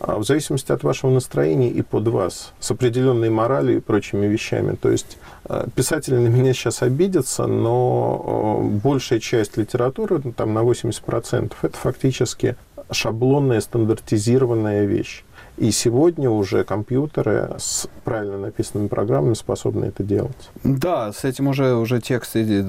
в 0.00 0.24
зависимости 0.24 0.72
от 0.72 0.82
вашего 0.82 1.10
настроения 1.10 1.70
и 1.70 1.82
под 1.82 2.08
вас, 2.08 2.52
с 2.60 2.70
определенной 2.70 3.30
моралью 3.30 3.78
и 3.78 3.80
прочими 3.80 4.26
вещами. 4.26 4.74
То 4.74 4.90
есть 4.90 5.18
а, 5.44 5.68
писатели 5.74 6.16
на 6.16 6.28
меня 6.28 6.52
сейчас 6.52 6.82
обидятся, 6.82 7.46
но 7.46 8.22
а, 8.24 8.62
большая 8.62 9.20
часть 9.20 9.56
литературы, 9.56 10.20
ну, 10.22 10.32
там 10.32 10.54
на 10.54 10.60
80%, 10.60 11.52
это 11.62 11.76
фактически 11.76 12.56
шаблонная, 12.90 13.60
стандартизированная 13.60 14.84
вещь. 14.84 15.24
И 15.58 15.70
сегодня 15.70 16.28
уже 16.28 16.64
компьютеры 16.64 17.54
с 17.58 17.88
правильно 18.04 18.38
написанными 18.38 18.88
программами 18.88 19.34
способны 19.34 19.86
это 19.86 20.02
делать. 20.02 20.50
Да, 20.62 21.12
с 21.12 21.24
этим 21.24 21.48
уже, 21.48 21.74
уже 21.74 22.00
тексты 22.00 22.62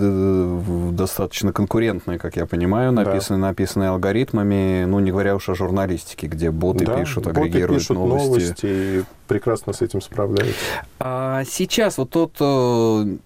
достаточно 0.91 1.51
конкурентные, 1.51 2.17
как 2.17 2.37
я 2.37 2.45
понимаю, 2.45 2.93
написаны, 2.93 3.39
да. 3.41 3.47
написаны 3.47 3.85
алгоритмами, 3.85 4.85
ну, 4.85 4.99
не 4.99 5.11
говоря 5.11 5.35
уж 5.35 5.49
о 5.49 5.55
журналистике, 5.55 6.27
где 6.27 6.49
боты 6.49 6.85
да, 6.85 6.97
пишут, 6.97 7.27
агрегируют 7.27 7.69
боты 7.69 7.79
пишут 7.79 7.97
новости. 7.97 8.27
новости 8.27 8.65
и 8.65 9.03
прекрасно 9.27 9.73
с 9.73 9.81
этим 9.81 10.01
справляются. 10.01 10.55
А 10.99 11.43
сейчас 11.45 11.97
вот 11.97 12.09
тот 12.11 12.35
э, 12.39 13.17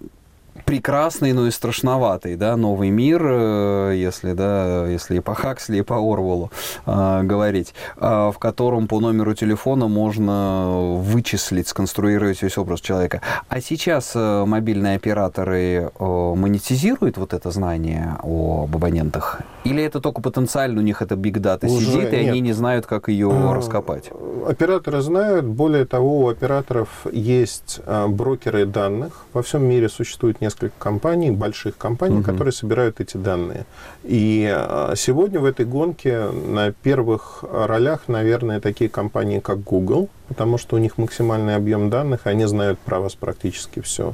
прекрасный, 0.65 1.33
но 1.33 1.47
и 1.47 1.51
страшноватый, 1.51 2.35
да, 2.35 2.55
новый 2.55 2.89
мир, 2.89 3.21
э, 3.23 3.93
если, 3.95 4.33
да, 4.33 4.87
если 4.87 5.17
и 5.17 5.19
по 5.19 5.33
Хаксли, 5.35 5.77
и 5.77 5.81
по 5.81 5.95
Орвелу 5.95 6.51
э, 6.85 7.21
говорить, 7.23 7.73
э, 7.97 8.31
в 8.33 8.37
котором 8.39 8.87
по 8.87 8.99
номеру 8.99 9.33
телефона 9.33 9.87
можно 9.87 10.95
вычислить, 10.97 11.67
сконструировать 11.67 12.41
весь 12.41 12.57
образ 12.57 12.81
человека. 12.81 13.21
А 13.49 13.61
сейчас 13.61 14.11
э, 14.15 14.45
мобильные 14.45 14.95
операторы 14.95 15.91
э, 15.97 16.33
монетизируют 16.35 17.17
вот 17.17 17.33
это 17.33 17.51
знание 17.51 18.17
об 18.23 18.75
абонентах? 18.75 19.41
Или 19.63 19.83
это 19.83 20.01
только 20.01 20.21
потенциально 20.21 20.79
у 20.79 20.83
них 20.83 21.01
это 21.01 21.15
биг 21.15 21.39
дата 21.39 21.67
сидит, 21.69 22.13
и 22.13 22.17
нет. 22.17 22.29
они 22.29 22.39
не 22.39 22.53
знают, 22.53 22.85
как 22.85 23.09
ее 23.09 23.29
а, 23.31 23.53
раскопать? 23.53 24.09
Операторы 24.47 25.01
знают. 25.01 25.45
Более 25.45 25.85
того, 25.85 26.21
у 26.21 26.29
операторов 26.29 27.05
есть 27.11 27.79
а, 27.85 28.07
брокеры 28.07 28.65
данных. 28.65 29.25
Во 29.33 29.43
всем 29.43 29.63
мире 29.63 29.87
существует 29.87 30.41
несколько 30.41 30.73
компаний, 30.79 31.31
больших 31.31 31.77
компаний, 31.77 32.17
угу. 32.17 32.23
которые 32.23 32.53
собирают 32.53 32.99
эти 32.99 33.17
данные. 33.17 33.65
И 34.03 34.51
а, 34.51 34.93
сегодня 34.95 35.39
в 35.39 35.45
этой 35.45 35.65
гонке 35.65 36.29
на 36.29 36.71
первых 36.71 37.43
ролях, 37.43 38.07
наверное, 38.07 38.59
такие 38.59 38.89
компании, 38.89 39.39
как 39.39 39.61
Google, 39.63 40.09
потому 40.31 40.57
что 40.57 40.77
у 40.77 40.79
них 40.79 40.97
максимальный 40.97 41.57
объем 41.57 41.89
данных, 41.89 42.21
они 42.23 42.45
знают 42.45 42.79
про 42.79 43.01
вас 43.01 43.15
практически 43.15 43.81
все. 43.81 44.13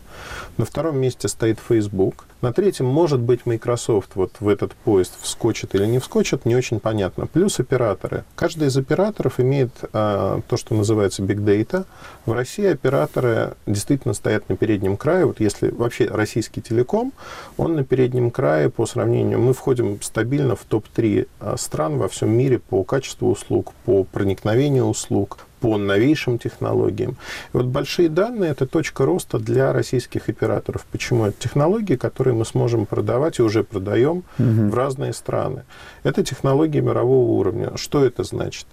На 0.58 0.66
втором 0.66 1.00
месте 1.00 1.28
стоит 1.28 1.60
Facebook. 1.60 2.26
На 2.42 2.54
третьем, 2.54 2.88
может 2.88 3.20
быть, 3.20 3.46
Microsoft 3.46 4.16
вот 4.16 4.32
в 4.40 4.48
этот 4.48 4.74
поезд 4.74 5.14
вскочит 5.22 5.76
или 5.76 5.86
не 5.86 6.00
вскочит, 6.00 6.46
не 6.46 6.56
очень 6.56 6.80
понятно. 6.80 7.28
Плюс 7.28 7.60
операторы. 7.60 8.24
Каждый 8.36 8.70
из 8.70 8.78
операторов 8.78 9.40
имеет 9.40 9.72
а, 9.94 10.42
то, 10.48 10.58
что 10.58 10.74
называется 10.74 11.22
Big 11.22 11.38
Data. 11.38 11.86
В 12.26 12.32
России 12.32 12.66
операторы 12.66 13.54
действительно 13.68 14.16
стоят 14.16 14.50
на 14.50 14.58
переднем 14.58 14.98
крае. 14.98 15.26
Вот 15.26 15.40
если 15.40 15.70
вообще 15.70 16.08
российский 16.08 16.62
телеком, 16.62 17.14
он 17.58 17.76
на 17.76 17.84
переднем 17.84 18.32
крае 18.32 18.72
по 18.72 18.88
сравнению. 18.88 19.40
Мы 19.40 19.54
входим 19.54 20.02
стабильно 20.02 20.56
в 20.56 20.64
топ-3 20.64 21.28
а, 21.40 21.58
стран 21.58 22.00
во 22.00 22.08
всем 22.08 22.32
мире 22.32 22.58
по 22.58 22.84
качеству 22.84 23.30
услуг, 23.30 23.74
по 23.86 24.04
проникновению 24.04 24.86
услуг, 24.86 25.40
по 25.60 25.78
новейшим 25.78 26.38
технологиям. 26.38 27.12
И 27.54 27.58
вот 27.58 27.66
большие 27.66 28.10
данные– 28.10 28.52
это 28.52 28.68
точка 28.68 29.06
роста 29.06 29.40
для 29.40 29.74
российских 29.74 30.30
операторов. 30.30 30.86
Почему? 30.92 31.26
Это 31.26 31.40
технологии, 31.40 31.96
которые 31.96 32.34
мы 32.34 32.46
сможем 32.46 32.86
продавать 32.86 33.40
и 33.40 33.44
уже 33.44 33.64
продаем 33.64 34.24
угу. 34.40 34.70
в 34.70 34.74
разные 34.74 35.14
страны. 35.14 35.64
Это 36.04 36.24
технологии 36.24 36.80
мирового 36.80 37.32
уровня. 37.32 37.72
Что 37.76 38.04
это 38.04 38.24
значит? 38.24 38.66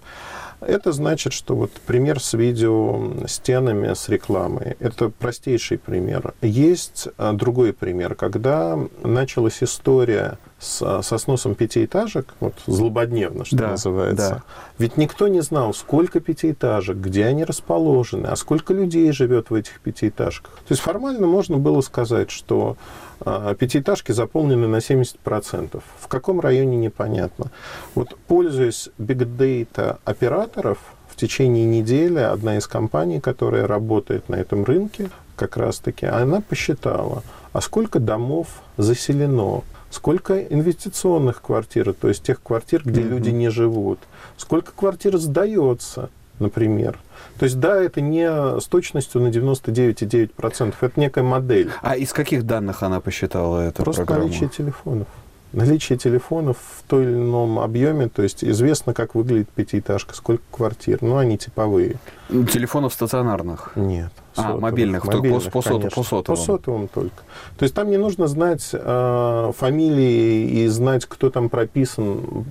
Это 0.66 0.92
значит, 0.92 1.32
что 1.32 1.54
вот 1.54 1.70
пример 1.86 2.20
с 2.20 2.32
видео 2.34 3.26
стенами, 3.26 3.94
с 3.94 4.08
рекламой, 4.08 4.76
это 4.80 5.08
простейший 5.08 5.78
пример. 5.78 6.34
Есть 6.42 7.08
а, 7.18 7.32
другой 7.32 7.72
пример, 7.72 8.14
когда 8.14 8.78
началась 9.02 9.62
история 9.62 10.38
с, 10.58 11.02
со 11.02 11.18
сносом 11.18 11.54
пятиэтажек, 11.54 12.34
вот 12.40 12.54
злободневно, 12.66 13.44
что 13.44 13.56
да, 13.56 13.70
называется. 13.70 14.30
Да. 14.30 14.42
Ведь 14.78 14.96
никто 14.96 15.28
не 15.28 15.40
знал, 15.40 15.74
сколько 15.74 16.20
пятиэтажек, 16.20 16.96
где 16.96 17.26
они 17.26 17.44
расположены, 17.44 18.26
а 18.26 18.36
сколько 18.36 18.72
людей 18.72 19.12
живет 19.12 19.50
в 19.50 19.54
этих 19.54 19.80
пятиэтажках. 19.80 20.54
То 20.66 20.72
есть 20.72 20.82
формально 20.82 21.26
можно 21.26 21.58
было 21.58 21.80
сказать, 21.80 22.30
что 22.30 22.76
а, 22.76 23.13
пятиэтажки 23.24 24.12
заполнены 24.12 24.66
на 24.68 24.76
70%. 24.76 25.82
В 25.98 26.08
каком 26.08 26.40
районе 26.40 26.76
непонятно. 26.76 27.50
Вот 27.94 28.16
пользуясь 28.26 28.90
бигдейта 28.98 29.98
операторов, 30.04 30.78
в 31.08 31.16
течение 31.16 31.64
недели 31.64 32.18
одна 32.18 32.56
из 32.56 32.66
компаний, 32.66 33.20
которая 33.20 33.68
работает 33.68 34.28
на 34.28 34.34
этом 34.34 34.64
рынке, 34.64 35.10
как 35.36 35.56
раз-таки, 35.56 36.06
она 36.06 36.40
посчитала, 36.40 37.22
а 37.52 37.60
сколько 37.60 38.00
домов 38.00 38.48
заселено, 38.76 39.62
сколько 39.90 40.42
инвестиционных 40.42 41.40
квартир, 41.40 41.92
то 41.92 42.08
есть 42.08 42.22
тех 42.22 42.42
квартир, 42.42 42.82
где 42.84 43.00
mm-hmm. 43.00 43.08
люди 43.08 43.30
не 43.30 43.48
живут, 43.48 44.00
сколько 44.36 44.72
квартир 44.72 45.16
сдается, 45.18 46.10
например. 46.38 46.98
То 47.38 47.44
есть, 47.44 47.58
да, 47.58 47.80
это 47.80 48.00
не 48.00 48.26
с 48.60 48.64
точностью 48.66 49.20
на 49.20 49.28
99,9%, 49.28 50.74
это 50.80 51.00
некая 51.00 51.24
модель. 51.24 51.70
А 51.82 51.96
из 51.96 52.12
каких 52.12 52.44
данных 52.44 52.82
она 52.82 53.00
посчитала 53.00 53.60
эту 53.60 53.82
Просто 53.82 54.04
программу? 54.04 54.28
наличие 54.28 54.48
телефонов. 54.48 55.06
Наличие 55.52 55.96
телефонов 55.98 56.56
в 56.58 56.82
той 56.88 57.04
или 57.04 57.12
ином 57.12 57.60
объеме, 57.60 58.08
то 58.08 58.22
есть 58.22 58.42
известно, 58.42 58.92
как 58.92 59.14
выглядит 59.14 59.48
пятиэтажка, 59.50 60.14
сколько 60.14 60.42
квартир, 60.50 60.98
но 61.00 61.18
они 61.18 61.38
типовые. 61.38 61.96
Телефонов 62.28 62.92
стационарных? 62.92 63.70
Нет. 63.76 64.10
А, 64.36 64.56
мобильных, 64.56 65.04
мобильных 65.04 65.50
по, 65.50 65.62
соту, 65.62 65.88
по 65.88 66.02
сотовым. 66.02 66.24
По 66.24 66.36
сотовым 66.36 66.88
только. 66.88 67.22
То 67.56 67.62
есть 67.62 67.74
там 67.74 67.90
не 67.90 67.96
нужно 67.96 68.26
знать 68.26 68.70
э, 68.72 69.52
фамилии 69.56 70.62
и 70.62 70.66
знать, 70.68 71.06
кто 71.06 71.30
там 71.30 71.48
прописан 71.48 72.44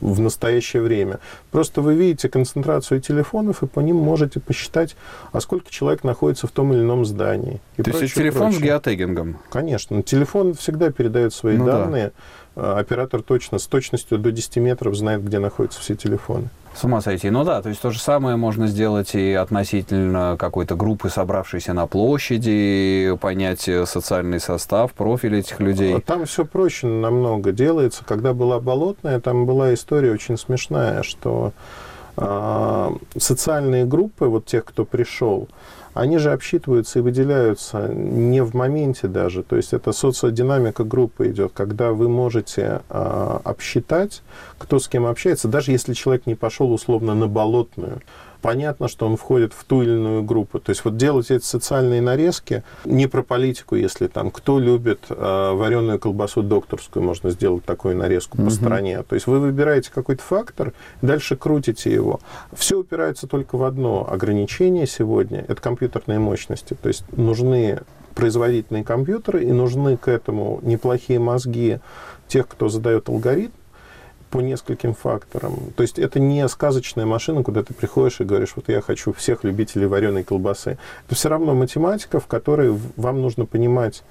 в 0.00 0.20
настоящее 0.20 0.82
время. 0.82 1.20
Просто 1.50 1.80
вы 1.80 1.94
видите 1.94 2.28
концентрацию 2.28 3.00
телефонов, 3.00 3.62
и 3.62 3.66
по 3.66 3.80
ним 3.80 3.96
можете 3.96 4.40
посчитать, 4.40 4.96
а 5.32 5.40
сколько 5.40 5.70
человек 5.70 6.04
находится 6.04 6.46
в 6.46 6.50
том 6.50 6.72
или 6.72 6.80
ином 6.80 7.04
здании. 7.04 7.60
И 7.76 7.82
То 7.82 7.90
прочее, 7.90 8.02
есть 8.02 8.14
телефон 8.14 8.52
прочее. 8.52 8.60
с 8.60 8.62
геотегингом? 8.62 9.38
Конечно. 9.50 10.02
Телефон 10.02 10.54
всегда 10.54 10.90
передает 10.90 11.32
свои 11.32 11.56
ну, 11.56 11.66
данные. 11.66 12.06
Да. 12.06 12.12
Оператор 12.56 13.22
точно, 13.22 13.58
с 13.58 13.66
точностью 13.66 14.18
до 14.18 14.30
10 14.30 14.56
метров 14.56 14.94
знает, 14.94 15.24
где 15.24 15.38
находятся 15.40 15.80
все 15.80 15.96
телефоны. 15.96 16.48
С 16.74 16.82
ума 16.82 17.00
сойти. 17.00 17.30
Ну 17.30 17.44
да, 17.44 17.62
то 17.62 17.68
есть 17.68 17.80
то 17.80 17.90
же 17.90 18.00
самое 18.00 18.36
можно 18.36 18.66
сделать 18.66 19.14
и 19.14 19.32
относительно 19.32 20.36
какой-то 20.38 20.74
группы, 20.74 21.08
собравшейся 21.08 21.72
на 21.72 21.86
площади, 21.86 23.16
понять 23.20 23.68
социальный 23.86 24.40
состав, 24.40 24.92
профиль 24.92 25.36
этих 25.36 25.60
людей. 25.60 26.00
Там 26.00 26.26
все 26.26 26.44
проще 26.44 26.88
намного 26.88 27.52
делается. 27.52 28.04
Когда 28.04 28.34
была 28.34 28.58
болотная, 28.58 29.20
там 29.20 29.46
была 29.46 29.72
история 29.72 30.12
очень 30.12 30.36
смешная, 30.36 31.04
что 31.04 31.52
э, 32.16 32.90
социальные 33.16 33.84
группы, 33.84 34.26
вот 34.26 34.46
тех, 34.46 34.64
кто 34.64 34.84
пришел, 34.84 35.48
они 35.94 36.18
же 36.18 36.32
обсчитываются 36.32 36.98
и 36.98 37.02
выделяются 37.02 37.88
не 37.88 38.42
в 38.42 38.54
моменте 38.54 39.06
даже. 39.08 39.42
То 39.42 39.56
есть 39.56 39.72
это 39.72 39.92
социодинамика 39.92 40.84
группы 40.84 41.30
идет, 41.30 41.52
когда 41.54 41.92
вы 41.92 42.08
можете 42.08 42.82
э, 42.90 43.38
обсчитать, 43.44 44.22
кто 44.58 44.78
с 44.80 44.88
кем 44.88 45.06
общается, 45.06 45.48
даже 45.48 45.70
если 45.70 45.94
человек 45.94 46.26
не 46.26 46.34
пошел 46.34 46.72
условно 46.72 47.14
на 47.14 47.28
болотную 47.28 48.02
понятно, 48.44 48.88
что 48.88 49.06
он 49.06 49.16
входит 49.16 49.54
в 49.54 49.64
ту 49.64 49.80
или 49.80 49.92
иную 49.92 50.22
группу. 50.22 50.60
То 50.60 50.68
есть 50.68 50.84
вот 50.84 50.98
делать 50.98 51.30
эти 51.30 51.42
социальные 51.42 52.02
нарезки 52.02 52.62
не 52.84 53.06
про 53.06 53.22
политику, 53.22 53.74
если 53.74 54.06
там 54.06 54.30
кто 54.30 54.58
любит 54.58 55.00
э, 55.08 55.52
вареную 55.54 55.98
колбасу 55.98 56.42
докторскую, 56.42 57.02
можно 57.02 57.30
сделать 57.30 57.64
такую 57.64 57.96
нарезку 57.96 58.36
угу. 58.36 58.44
по 58.44 58.50
стране. 58.50 59.02
То 59.02 59.14
есть 59.14 59.26
вы 59.26 59.40
выбираете 59.40 59.90
какой-то 59.90 60.22
фактор, 60.22 60.74
дальше 61.00 61.36
крутите 61.36 61.90
его. 61.90 62.20
Все 62.52 62.76
упирается 62.76 63.26
только 63.26 63.56
в 63.56 63.64
одно 63.64 64.06
ограничение 64.06 64.86
сегодня– 64.86 65.42
это 65.48 65.62
компьютерные 65.62 66.18
мощности. 66.18 66.74
То 66.74 66.88
есть 66.88 67.04
нужны 67.16 67.80
производительные 68.14 68.84
компьютеры 68.84 69.42
и 69.44 69.52
нужны 69.52 69.96
к 69.96 70.08
этому 70.08 70.60
неплохие 70.60 71.18
мозги 71.18 71.78
тех, 72.28 72.46
кто 72.46 72.68
задает 72.68 73.08
алгоритм, 73.08 73.54
по 74.34 74.40
нескольким 74.40 74.94
факторам. 74.94 75.54
То 75.76 75.84
есть 75.84 75.96
это 75.96 76.18
не 76.18 76.48
сказочная 76.48 77.06
машина, 77.06 77.44
куда 77.44 77.62
ты 77.62 77.72
приходишь 77.72 78.20
и 78.20 78.24
говоришь, 78.24 78.54
вот 78.56 78.68
я 78.68 78.80
хочу 78.80 79.12
всех 79.12 79.44
любителей 79.44 79.86
вареной 79.86 80.24
колбасы. 80.24 80.76
Это 81.06 81.14
все 81.14 81.28
равно 81.28 81.54
математика, 81.54 82.18
в 82.18 82.26
которой 82.26 82.76
вам 82.96 83.22
нужно 83.22 83.46
понимать, 83.46 84.02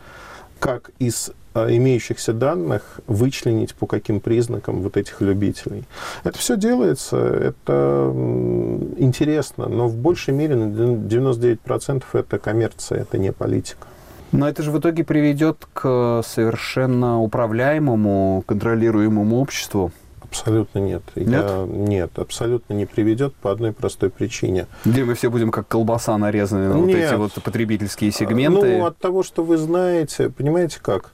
как 0.59 0.91
из 0.97 1.31
а, 1.53 1.67
имеющихся 1.69 2.31
данных 2.31 3.01
вычленить 3.05 3.75
по 3.75 3.85
каким 3.85 4.21
признакам 4.21 4.81
вот 4.81 4.95
этих 4.95 5.19
любителей. 5.19 5.83
Это 6.23 6.37
все 6.37 6.55
делается, 6.55 7.17
это 7.17 8.09
интересно, 8.97 9.67
но 9.67 9.89
в 9.89 9.97
большей 9.97 10.33
мере 10.33 10.55
на 10.55 10.71
99% 10.71 12.03
это 12.13 12.39
коммерция, 12.39 13.01
это 13.01 13.17
не 13.17 13.33
политика. 13.33 13.87
Но 14.33 14.49
это 14.49 14.63
же 14.63 14.71
в 14.71 14.79
итоге 14.79 15.03
приведет 15.03 15.67
к 15.73 16.23
совершенно 16.25 17.21
управляемому, 17.21 18.43
контролируемому 18.47 19.39
обществу. 19.39 19.91
Абсолютно 20.33 20.79
нет. 20.79 21.03
Нет? 21.15 21.27
Я, 21.27 21.65
нет, 21.67 22.17
абсолютно 22.17 22.73
не 22.73 22.87
приведет 22.87 23.35
по 23.35 23.51
одной 23.51 23.71
простой 23.71 24.09
причине. 24.09 24.65
Где 24.83 25.03
мы 25.03 25.13
все 25.13 25.29
будем 25.29 25.51
как 25.51 25.67
колбаса 25.67 26.17
нарезаны 26.17 26.69
на 26.69 26.77
вот 26.77 26.89
эти 26.89 27.13
вот 27.13 27.33
потребительские 27.33 28.11
сегменты? 28.11 28.79
Ну, 28.79 28.85
от 28.85 28.97
того, 28.97 29.21
что 29.21 29.43
вы 29.43 29.57
знаете, 29.57 30.29
понимаете 30.29 30.79
как? 30.81 31.11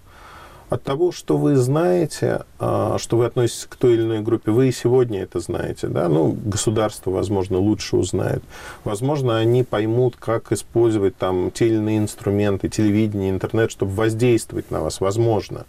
От 0.70 0.84
того, 0.84 1.12
что 1.12 1.38
вы 1.38 1.56
знаете, 1.56 2.44
а, 2.60 2.98
что 3.00 3.18
вы 3.18 3.26
относитесь 3.26 3.66
к 3.66 3.76
той 3.76 3.96
или 3.96 4.04
иной 4.04 4.22
группе, 4.22 4.52
вы 4.52 4.70
и 4.70 4.72
сегодня 4.72 5.24
это 5.24 5.40
знаете, 5.40 5.88
да, 5.88 6.08
ну, 6.08 6.32
государство, 6.32 7.10
возможно, 7.10 7.58
лучше 7.58 7.96
узнает. 7.98 8.44
Возможно, 8.84 9.38
они 9.38 9.64
поймут, 9.64 10.16
как 10.16 10.52
использовать 10.52 11.18
там 11.18 11.50
те 11.52 11.68
или 11.68 11.76
иные 11.76 11.98
инструменты, 11.98 12.70
телевидение, 12.70 13.32
интернет, 13.32 13.72
чтобы 13.72 13.94
воздействовать 13.94 14.70
на 14.70 14.82
вас, 14.82 15.02
возможно. 15.02 15.66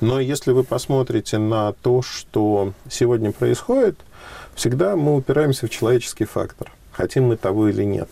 Но 0.00 0.20
если 0.20 0.52
вы 0.52 0.62
посмотрите 0.62 1.38
на 1.38 1.72
то, 1.72 2.02
что 2.02 2.72
сегодня 2.90 3.32
происходит, 3.32 3.98
всегда 4.54 4.94
мы 4.94 5.16
упираемся 5.16 5.66
в 5.66 5.70
человеческий 5.70 6.26
фактор, 6.26 6.70
хотим 6.92 7.24
мы 7.28 7.36
того 7.36 7.68
или 7.68 7.84
нет. 7.84 8.08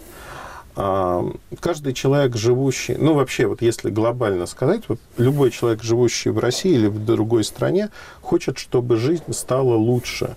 А, 0.74 1.24
каждый 1.60 1.92
человек, 1.92 2.36
живущий, 2.36 2.94
ну 2.94 3.14
вообще, 3.14 3.46
вот 3.46 3.60
если 3.60 3.90
глобально 3.90 4.46
сказать, 4.46 4.84
вот 4.88 4.98
любой 5.18 5.50
человек, 5.50 5.82
живущий 5.82 6.30
в 6.30 6.38
России 6.38 6.72
или 6.72 6.86
в 6.86 7.04
другой 7.04 7.44
стране, 7.44 7.90
хочет, 8.22 8.58
чтобы 8.58 8.96
жизнь 8.96 9.32
стала 9.32 9.74
лучше. 9.74 10.36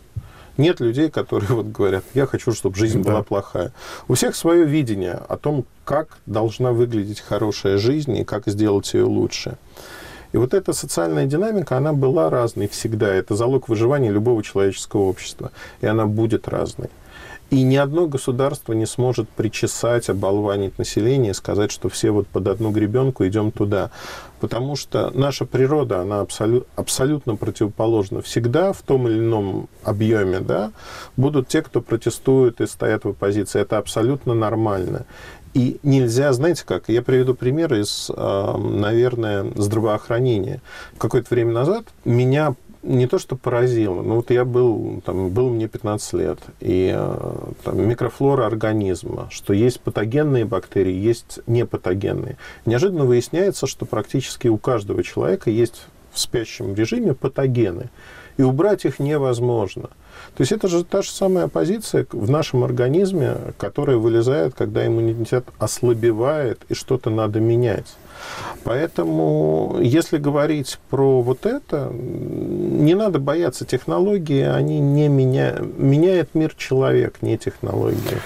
Нет 0.57 0.79
людей, 0.79 1.09
которые 1.09 1.49
вот 1.49 1.67
говорят, 1.67 2.03
я 2.13 2.25
хочу, 2.25 2.53
чтобы 2.53 2.75
жизнь 2.75 3.01
да. 3.01 3.11
была 3.11 3.23
плохая. 3.23 3.71
У 4.07 4.13
всех 4.13 4.35
свое 4.35 4.65
видение 4.65 5.19
о 5.27 5.37
том, 5.37 5.65
как 5.83 6.17
должна 6.25 6.71
выглядеть 6.71 7.21
хорошая 7.21 7.77
жизнь 7.77 8.15
и 8.17 8.23
как 8.23 8.47
сделать 8.47 8.93
ее 8.93 9.03
лучше. 9.03 9.57
И 10.31 10.37
вот 10.37 10.53
эта 10.53 10.73
социальная 10.73 11.25
динамика, 11.25 11.77
она 11.77 11.93
была 11.93 12.29
разной 12.29 12.67
всегда. 12.67 13.07
Это 13.07 13.35
залог 13.35 13.69
выживания 13.69 14.11
любого 14.11 14.43
человеческого 14.43 15.03
общества. 15.03 15.51
И 15.79 15.85
она 15.85 16.07
будет 16.07 16.49
разной. 16.49 16.89
И 17.51 17.61
ни 17.61 17.75
одно 17.75 18.07
государство 18.07 18.73
не 18.73 18.87
сможет 18.87 19.29
причесать, 19.29 20.09
оболванить 20.09 20.79
население 20.79 21.31
и 21.31 21.35
сказать, 21.35 21.71
что 21.71 21.89
все 21.89 22.09
вот 22.09 22.27
под 22.27 22.47
одну 22.47 22.71
гребенку 22.71 23.25
идем 23.25 23.51
туда. 23.51 23.91
Потому 24.39 24.75
что 24.75 25.11
наша 25.13 25.45
природа, 25.45 26.01
она 26.01 26.21
абсолют, 26.21 26.67
абсолютно 26.75 27.35
противоположна. 27.35 28.21
Всегда 28.21 28.73
в 28.73 28.81
том 28.81 29.07
или 29.07 29.19
ином 29.19 29.69
объеме 29.83 30.39
да, 30.39 30.71
будут 31.17 31.47
те, 31.47 31.61
кто 31.61 31.81
протестуют 31.81 32.61
и 32.61 32.67
стоят 32.67 33.05
в 33.05 33.09
оппозиции. 33.09 33.61
Это 33.61 33.77
абсолютно 33.77 34.33
нормально. 34.33 35.05
И 35.53 35.79
нельзя, 35.83 36.33
знаете 36.33 36.65
как, 36.65 36.89
я 36.89 37.01
приведу 37.01 37.33
пример 37.33 37.73
из, 37.75 38.11
наверное, 38.13 39.45
здравоохранения. 39.55 40.61
Какое-то 40.97 41.33
время 41.33 41.53
назад 41.53 41.85
меня 42.03 42.55
не 42.85 43.07
то, 43.07 43.17
что 43.17 43.35
поразило, 43.35 44.01
но 44.01 44.17
вот 44.17 44.29
я 44.29 44.45
был, 44.45 45.01
там, 45.05 45.29
был 45.29 45.49
мне 45.49 45.67
15 45.67 46.13
лет, 46.13 46.39
и 46.59 46.93
э, 46.95 47.37
там, 47.63 47.87
микрофлора 47.87 48.45
организма, 48.45 49.27
что 49.31 49.53
есть 49.53 49.81
патогенные 49.81 50.45
бактерии, 50.45 50.93
есть 50.93 51.39
непатогенные. 51.47 52.37
Неожиданно 52.65 53.05
выясняется, 53.05 53.65
что 53.67 53.85
практически 53.85 54.47
у 54.47 54.57
каждого 54.57 55.03
человека 55.03 55.49
есть 55.49 55.87
в 56.13 56.19
спящем 56.19 56.75
режиме 56.75 57.13
патогены, 57.13 57.89
и 58.37 58.43
убрать 58.43 58.85
их 58.85 58.99
невозможно. 58.99 59.89
То 60.35 60.41
есть 60.41 60.51
это 60.51 60.67
же 60.67 60.83
та 60.83 61.01
же 61.01 61.11
самая 61.11 61.47
позиция 61.47 62.05
в 62.11 62.29
нашем 62.29 62.63
организме, 62.63 63.35
которая 63.57 63.97
вылезает, 63.97 64.53
когда 64.55 64.85
иммунитет 64.85 65.45
ослабевает, 65.59 66.61
и 66.69 66.73
что-то 66.73 67.09
надо 67.09 67.39
менять. 67.39 67.95
Поэтому, 68.63 69.77
если 69.81 70.17
говорить 70.17 70.79
про 70.89 71.21
вот 71.21 71.45
это, 71.45 71.91
не 71.91 72.95
надо 72.95 73.19
бояться 73.19 73.65
технологии, 73.65 74.41
они 74.41 74.79
не 74.79 75.07
меняют, 75.07 75.77
меняет 75.77 76.33
мир 76.33 76.53
человек, 76.57 77.21
не 77.21 77.37
технологии. 77.37 78.19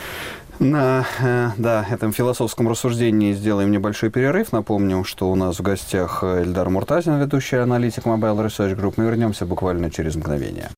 На 0.60 1.06
э, 1.22 1.52
да, 1.58 1.86
этом 1.90 2.12
философском 2.12 2.68
рассуждении 2.68 3.32
сделаем 3.32 3.72
небольшой 3.72 4.10
перерыв. 4.10 4.52
Напомню, 4.52 5.06
что 5.06 5.32
у 5.32 5.36
нас 5.36 5.58
в 5.58 5.62
гостях 5.62 6.22
Эльдар 6.22 6.70
Муртазин, 6.70 7.18
ведущий 7.18 7.56
аналитик 7.56 8.06
Mobile 8.06 8.46
Research 8.46 8.76
Group. 8.76 8.96
Мы 8.98 9.06
вернемся 9.06 9.46
буквально 9.46 9.90
через 9.90 10.18
мгновение. 10.18 10.70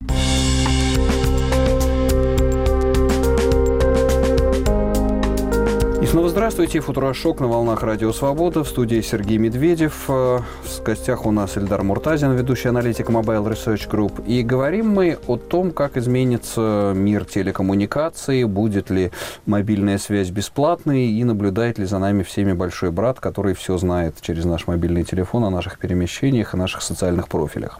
Снова 6.11 6.27
здравствуйте. 6.27 6.81
Футурошок 6.81 7.39
на 7.39 7.47
волнах 7.47 7.83
Радио 7.83 8.11
Свобода. 8.11 8.65
В 8.65 8.67
студии 8.67 8.99
Сергей 8.99 9.37
Медведев. 9.37 10.09
Э, 10.09 10.39
в 10.39 10.83
гостях 10.83 11.25
у 11.25 11.31
нас 11.31 11.57
Эльдар 11.57 11.83
Муртазин, 11.83 12.33
ведущий 12.33 12.67
аналитик 12.67 13.09
Mobile 13.09 13.49
Research 13.49 13.89
Group. 13.89 14.25
И 14.27 14.43
говорим 14.43 14.89
мы 14.89 15.17
о 15.27 15.37
том, 15.37 15.71
как 15.71 15.95
изменится 15.95 16.91
мир 16.93 17.23
телекоммуникаций, 17.23 18.43
будет 18.43 18.89
ли 18.89 19.11
мобильная 19.45 19.97
связь 19.97 20.31
бесплатной 20.31 21.05
и 21.05 21.23
наблюдает 21.23 21.79
ли 21.79 21.85
за 21.85 21.97
нами 21.97 22.23
всеми 22.23 22.51
большой 22.51 22.91
брат, 22.91 23.21
который 23.21 23.53
все 23.53 23.77
знает 23.77 24.15
через 24.19 24.43
наш 24.43 24.67
мобильный 24.67 25.05
телефон 25.05 25.45
о 25.45 25.49
наших 25.49 25.77
перемещениях 25.77 26.53
и 26.53 26.57
наших 26.57 26.81
социальных 26.81 27.29
профилях. 27.29 27.79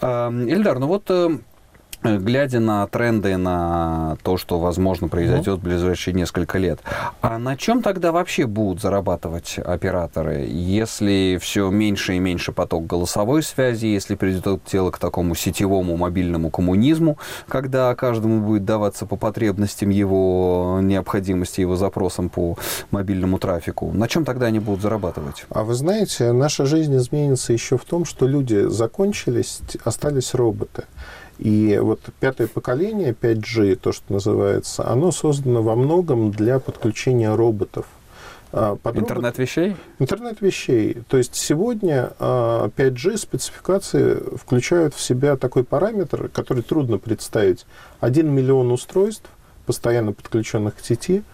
Эльдар, 0.00 0.78
ну 0.78 0.86
вот 0.86 1.10
Э, 1.10 1.30
глядя 2.02 2.60
на 2.60 2.86
тренды, 2.86 3.36
на 3.36 4.16
то, 4.22 4.36
что, 4.36 4.58
возможно, 4.58 5.08
произойдет 5.08 5.58
в 5.58 5.62
ближайшие 5.62 6.14
несколько 6.14 6.58
лет, 6.58 6.80
а 7.20 7.38
на 7.38 7.56
чем 7.56 7.82
тогда 7.82 8.12
вообще 8.12 8.46
будут 8.46 8.80
зарабатывать 8.80 9.58
операторы, 9.58 10.46
если 10.50 11.38
все 11.40 11.70
меньше 11.70 12.16
и 12.16 12.18
меньше 12.18 12.52
поток 12.52 12.86
голосовой 12.86 13.42
связи, 13.42 13.86
если 13.86 14.14
придет 14.14 14.62
дело 14.70 14.90
к 14.90 14.98
такому 14.98 15.34
сетевому 15.34 15.96
мобильному 15.96 16.50
коммунизму, 16.50 17.18
когда 17.48 17.94
каждому 17.94 18.40
будет 18.40 18.64
даваться 18.64 19.06
по 19.06 19.16
потребностям 19.16 19.90
его 19.90 20.80
необходимости, 20.82 21.60
его 21.60 21.76
запросам 21.76 22.28
по 22.28 22.56
мобильному 22.90 23.38
трафику, 23.38 23.92
на 23.92 24.08
чем 24.08 24.24
тогда 24.24 24.46
они 24.46 24.58
будут 24.58 24.82
зарабатывать? 24.82 25.44
А 25.50 25.62
вы 25.64 25.74
знаете, 25.74 26.32
наша 26.32 26.66
жизнь 26.66 26.96
изменится 26.96 27.52
еще 27.52 27.76
в 27.76 27.84
том, 27.84 28.04
что 28.04 28.26
люди 28.26 28.68
закончились, 28.68 29.60
остались 29.84 30.34
роботы. 30.34 30.84
И 31.40 31.80
вот 31.90 32.00
пятое 32.20 32.46
поколение 32.46 33.12
5G, 33.20 33.74
то, 33.74 33.90
что 33.90 34.12
называется, 34.12 34.88
оно 34.88 35.10
создано 35.10 35.60
во 35.60 35.74
многом 35.74 36.30
для 36.30 36.60
подключения 36.60 37.34
роботов. 37.34 37.86
А, 38.52 38.76
под 38.76 38.96
Интернет 38.96 39.38
вещей? 39.38 39.76
Интернет 39.98 40.40
вещей. 40.40 40.98
То 41.08 41.16
есть 41.16 41.34
сегодня 41.34 42.12
5G 42.18 43.14
а, 43.14 43.18
спецификации 43.18 44.22
включают 44.36 44.94
в 44.94 45.00
себя 45.00 45.36
такой 45.36 45.64
параметр, 45.64 46.28
который 46.28 46.62
трудно 46.62 46.98
представить. 46.98 47.66
1 47.98 48.28
миллион 48.28 48.70
устройств, 48.70 49.28
постоянно 49.66 50.12
подключенных 50.12 50.76
к 50.76 50.80
сети, 50.80 51.24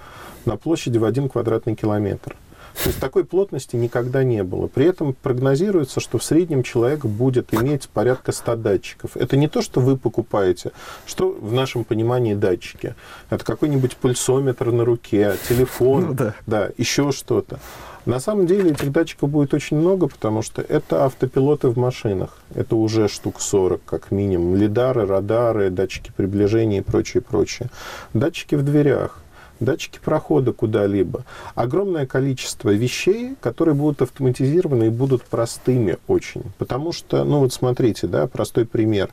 на 0.47 0.57
площади 0.57 0.97
в 0.97 1.05
1 1.05 1.29
квадратный 1.29 1.75
километр. 1.75 2.35
То 2.83 2.91
есть 2.91 3.01
такой 3.01 3.25
плотности 3.25 3.77
никогда 3.77 4.23
не 4.23 4.43
было. 4.43 4.67
При 4.67 4.87
этом 4.87 5.15
прогнозируется, 5.15 6.01
что 6.01 6.19
в 6.19 6.25
среднем 6.25 6.63
человек 6.63 7.05
будет 7.05 7.55
иметь 7.55 7.89
порядка 7.89 8.33
100 8.33 8.57
датчиков. 8.57 9.17
Это 9.17 9.37
не 9.37 9.49
то, 9.49 9.63
что 9.63 9.81
вы 9.81 9.97
покупаете, 9.97 10.73
что 11.07 11.31
в 11.31 11.53
нашем 11.53 11.85
понимании 11.85 12.35
датчики. 12.35 12.95
Это 13.31 13.45
какой-нибудь 13.45 13.97
пульсометр 13.97 14.73
на 14.73 14.85
руке, 14.85 15.37
телефон, 15.49 16.07
ну, 16.09 16.15
да. 16.15 16.35
Да, 16.47 16.71
еще 16.77 17.13
что-то. 17.13 17.59
На 18.05 18.21
самом 18.21 18.47
деле 18.47 18.71
этих 18.71 18.93
датчиков 18.93 19.31
будет 19.31 19.53
очень 19.53 19.79
много, 19.79 20.07
потому 20.07 20.41
что 20.43 20.63
это 20.63 21.05
автопилоты 21.05 21.69
в 21.69 21.77
машинах. 21.77 22.39
Это 22.55 22.77
уже 22.77 23.09
штук 23.09 23.41
40 23.41 23.83
как 23.85 24.13
минимум. 24.13 24.55
Лидары, 24.55 25.07
радары, 25.07 25.71
датчики 25.71 26.13
приближения 26.17 26.79
и 26.79 26.83
прочее, 26.83 27.21
прочее. 27.21 27.69
Датчики 28.15 28.55
в 28.55 28.63
дверях 28.63 29.21
датчики 29.61 29.99
прохода 30.03 30.53
куда-либо. 30.53 31.25
Огромное 31.55 32.07
количество 32.07 32.71
вещей, 32.71 33.37
которые 33.41 33.75
будут 33.75 34.03
автоматизированы 34.03 34.87
и 34.87 34.91
будут 34.91 35.23
простыми 35.25 35.99
очень. 36.07 36.43
Потому 36.59 36.93
что, 36.93 37.25
ну 37.25 37.41
вот 37.41 37.53
смотрите, 37.53 38.07
да, 38.07 38.27
простой 38.27 38.67
пример. 38.67 39.11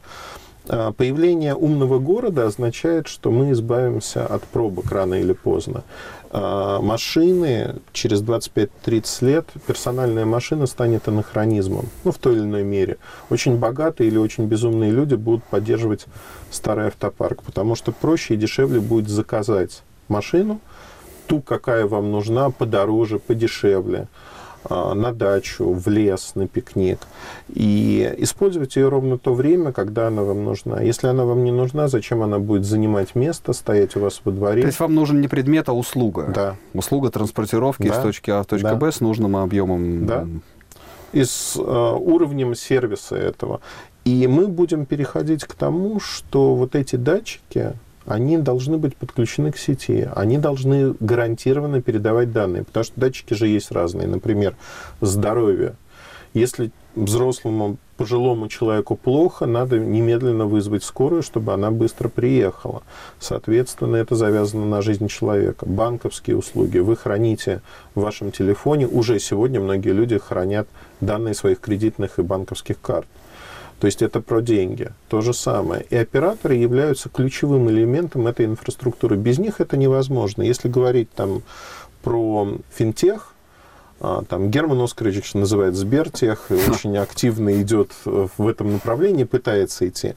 А, 0.68 0.92
появление 0.94 1.56
умного 1.56 2.00
города 2.00 2.46
означает, 2.46 3.08
что 3.08 3.32
мы 3.32 3.52
избавимся 3.52 4.26
от 4.26 4.44
пробок 4.44 4.92
рано 4.92 5.16
или 5.16 5.34
поздно. 5.34 5.84
А, 6.32 6.80
машины 6.82 7.76
через 7.92 8.22
25-30 8.22 9.26
лет, 9.26 9.46
персональная 9.68 10.26
машина 10.26 10.66
станет 10.66 11.08
анахронизмом, 11.08 11.88
ну, 12.04 12.12
в 12.12 12.18
той 12.18 12.36
или 12.36 12.44
иной 12.44 12.64
мере. 12.64 12.98
Очень 13.30 13.58
богатые 13.58 14.08
или 14.08 14.18
очень 14.18 14.46
безумные 14.46 14.92
люди 14.92 15.16
будут 15.16 15.44
поддерживать 15.44 16.06
старый 16.50 16.88
автопарк, 16.88 17.44
потому 17.44 17.76
что 17.76 17.92
проще 17.92 18.36
и 18.36 18.38
дешевле 18.38 18.80
будет 18.80 19.10
заказать 19.10 19.84
машину, 20.14 20.60
ту, 21.28 21.42
какая 21.42 21.86
вам 21.86 22.12
нужна, 22.12 22.50
подороже, 22.50 23.20
подешевле. 23.20 24.08
А, 24.70 24.94
на 24.94 25.12
дачу, 25.12 25.74
в 25.74 25.88
лес, 25.90 26.36
на 26.36 26.48
пикник. 26.48 27.00
И 27.50 28.14
использовать 28.20 28.76
ее 28.78 28.88
ровно 28.88 29.18
то 29.18 29.34
время, 29.34 29.74
когда 29.74 30.08
она 30.08 30.24
вам 30.24 30.46
нужна. 30.46 30.82
Если 30.82 31.08
она 31.08 31.26
вам 31.26 31.44
не 31.44 31.52
нужна, 31.52 31.88
зачем 31.88 32.24
она 32.24 32.40
будет 32.40 32.64
занимать 32.64 33.16
место, 33.16 33.52
стоять 33.52 33.96
у 33.98 34.00
вас 34.00 34.22
во 34.24 34.32
дворе? 34.32 34.62
То 34.62 34.68
есть 34.68 34.80
вам 34.80 34.96
нужен 34.96 35.20
не 35.20 35.28
предмет, 35.28 35.68
а 35.68 35.74
услуга? 35.74 36.32
Да. 36.34 36.56
Услуга 36.74 37.10
транспортировки 37.10 37.88
да. 37.88 37.96
из 37.96 38.02
точки 38.02 38.32
А 38.32 38.44
в 38.44 38.46
точку 38.46 38.70
да. 38.70 38.76
Б 38.76 38.92
с 38.92 39.02
нужным 39.02 39.36
объемом? 39.36 40.06
Да. 40.06 40.28
И 41.12 41.24
с 41.26 41.58
э, 41.58 41.60
уровнем 41.60 42.56
сервиса 42.56 43.16
этого. 43.18 43.60
И 44.06 44.28
мы 44.28 44.48
будем 44.48 44.86
переходить 44.86 45.44
к 45.44 45.54
тому, 45.56 46.00
что 46.00 46.56
вот 46.56 46.76
эти 46.76 46.96
датчики, 46.96 47.74
они 48.06 48.38
должны 48.38 48.78
быть 48.78 48.96
подключены 48.96 49.52
к 49.52 49.58
сети, 49.58 50.10
они 50.16 50.38
должны 50.38 50.96
гарантированно 51.00 51.82
передавать 51.82 52.32
данные, 52.32 52.64
потому 52.64 52.84
что 52.84 53.00
датчики 53.00 53.34
же 53.34 53.48
есть 53.48 53.72
разные. 53.72 54.08
Например, 54.08 54.56
здоровье. 55.02 55.76
Если 56.34 56.72
взрослому 56.96 57.78
пожилому 57.98 58.48
человеку 58.48 58.96
плохо, 58.96 59.46
надо 59.46 59.80
немедленно 59.80 60.46
вызвать 60.46 60.84
скорую, 60.84 61.22
чтобы 61.22 61.54
она 61.54 61.72
быстро 61.72 62.10
приехала. 62.10 62.84
Соответственно, 63.20 63.98
это 63.98 64.16
завязано 64.16 64.66
на 64.66 64.82
жизнь 64.82 65.08
человека. 65.08 65.66
Банковские 65.66 66.38
услуги. 66.38 66.80
Вы 66.80 66.96
храните 66.96 67.62
в 67.96 68.02
вашем 68.02 68.32
телефоне, 68.32 68.88
уже 68.88 69.20
сегодня 69.20 69.60
многие 69.60 69.92
люди 69.92 70.18
хранят 70.18 70.68
данные 71.02 71.34
своих 71.34 71.60
кредитных 71.60 72.20
и 72.20 72.24
банковских 72.24 72.82
карт. 72.82 73.08
То 73.80 73.88
есть 73.88 74.02
это 74.02 74.22
про 74.22 74.42
деньги. 74.42 74.92
То 75.10 75.22
же 75.22 75.34
самое. 75.34 75.86
И 75.90 75.96
операторы 75.96 76.56
являются 76.56 77.10
ключевым 77.10 77.70
элементом 77.70 78.28
этой 78.28 78.46
инфраструктуры. 78.46 79.18
Без 79.18 79.40
них 79.40 79.60
это 79.60 79.78
невозможно. 79.78 80.42
Если 80.44 80.70
говорить 80.70 81.12
там 81.12 81.44
про 82.02 82.48
финтех, 82.74 83.34
а, 84.00 84.24
там 84.28 84.50
Герман 84.52 84.82
Оскарович 84.82 85.34
называет 85.34 85.76
Сбертех, 85.76 86.48
очень 86.50 86.98
активно 86.98 87.62
идет 87.62 87.92
в 88.06 88.48
этом 88.48 88.74
направлении, 88.74 89.24
пытается 89.24 89.88
идти. 89.88 90.16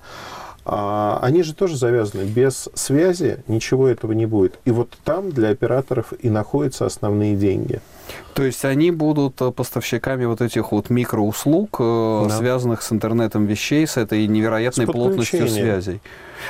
А, 0.68 1.20
они 1.22 1.44
же 1.44 1.54
тоже 1.54 1.76
завязаны. 1.76 2.22
Без 2.22 2.68
связи 2.74 3.44
ничего 3.46 3.86
этого 3.86 4.12
не 4.12 4.26
будет. 4.26 4.58
И 4.64 4.72
вот 4.72 4.90
там 5.04 5.30
для 5.30 5.50
операторов 5.50 6.12
и 6.20 6.28
находятся 6.28 6.86
основные 6.86 7.36
деньги. 7.36 7.80
То 8.34 8.44
есть 8.44 8.64
они 8.64 8.90
будут 8.90 9.40
э, 9.40 9.50
поставщиками 9.50 10.24
вот 10.26 10.40
этих 10.40 10.72
вот 10.72 10.90
микроуслуг, 10.90 11.76
э, 11.80 12.26
да. 12.28 12.36
связанных 12.36 12.82
с 12.82 12.92
интернетом 12.92 13.46
вещей, 13.46 13.86
с 13.86 13.96
этой 13.96 14.26
невероятной 14.26 14.86
с 14.86 14.90
плотностью 14.90 15.48
связей. 15.48 16.00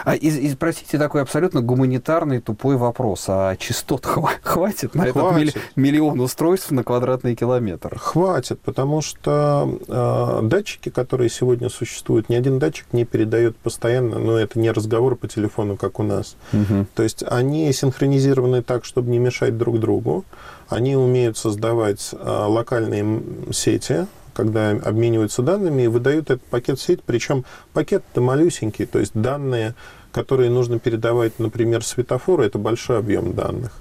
А, 0.05 0.15
и, 0.15 0.29
и, 0.29 0.55
простите, 0.55 0.99
такой 0.99 1.23
абсолютно 1.23 1.61
гуманитарный 1.61 2.41
тупой 2.41 2.77
вопрос. 2.77 3.27
А 3.29 3.57
частот 3.57 4.05
хватит 4.43 4.95
на 4.95 5.07
хватит. 5.07 5.51
этот 5.51 5.63
миллион 5.77 6.21
устройств 6.21 6.71
на 6.71 6.83
квадратный 6.83 7.35
километр? 7.35 7.99
Хватит, 7.99 8.61
потому 8.61 9.01
что 9.01 9.79
э, 9.87 10.41
датчики, 10.43 10.89
которые 10.89 11.31
сегодня 11.31 11.69
существуют, 11.69 12.29
ни 12.29 12.35
один 12.35 12.59
датчик 12.59 12.87
не 12.93 13.05
передает 13.05 13.57
постоянно, 13.57 14.19
но 14.19 14.37
это 14.39 14.59
не 14.59 14.71
разговор 14.71 15.17
по 15.17 15.29
телефону, 15.29 15.77
как 15.77 16.01
у 16.01 16.03
нас. 16.03 16.37
Угу. 16.53 16.87
То 16.95 17.03
есть 17.03 17.23
они 17.27 17.73
синхронизированы 17.73 18.63
так, 18.63 18.85
чтобы 18.85 19.11
не 19.11 19.19
мешать 19.19 19.57
друг 19.57 19.79
другу. 19.79 20.25
Они 20.69 20.97
умеют 20.97 21.39
создавать 21.39 22.11
э, 22.13 22.17
локальные 22.19 23.23
сети, 23.53 24.07
когда 24.35 24.71
обмениваются 24.71 25.43
данными 25.43 25.83
и 25.83 25.87
выдают 25.87 26.31
этот 26.31 26.43
пакет 26.45 26.79
в 26.79 26.83
сеть. 26.83 27.03
Причем 27.03 27.45
пакет-то 27.73 28.21
малюсенький, 28.21 28.85
то 28.85 28.99
есть 28.99 29.13
данные, 29.15 29.75
которые 30.13 30.51
нужно 30.51 30.79
передавать, 30.79 31.39
например, 31.39 31.83
светофору, 31.83 32.43
это 32.43 32.59
большой 32.59 32.99
объем 32.99 33.33
данных. 33.33 33.73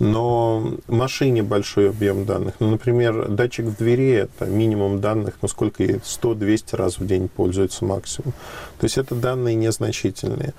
Но 0.00 0.74
машине 0.88 1.42
большой 1.44 1.90
объем 1.90 2.24
данных. 2.24 2.54
Ну, 2.58 2.70
например, 2.70 3.28
датчик 3.28 3.66
в 3.66 3.76
двери– 3.76 4.10
это 4.12 4.46
минимум 4.46 5.00
данных, 5.00 5.34
ну, 5.40 5.48
сколько 5.48 5.84
ей? 5.84 5.96
100-200 5.96 6.76
раз 6.76 6.98
в 6.98 7.06
день 7.06 7.28
пользуется 7.28 7.84
максимум. 7.84 8.32
То 8.80 8.84
есть 8.84 8.98
это 8.98 9.14
данные 9.14 9.54
незначительные. 9.54 10.54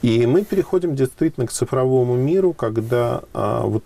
И 0.00 0.24
мы 0.24 0.44
переходим 0.44 0.96
действительно 0.96 1.46
к 1.46 1.52
цифровому 1.52 2.16
миру, 2.16 2.54
когда 2.54 3.22
а, 3.34 3.66
вот 3.66 3.84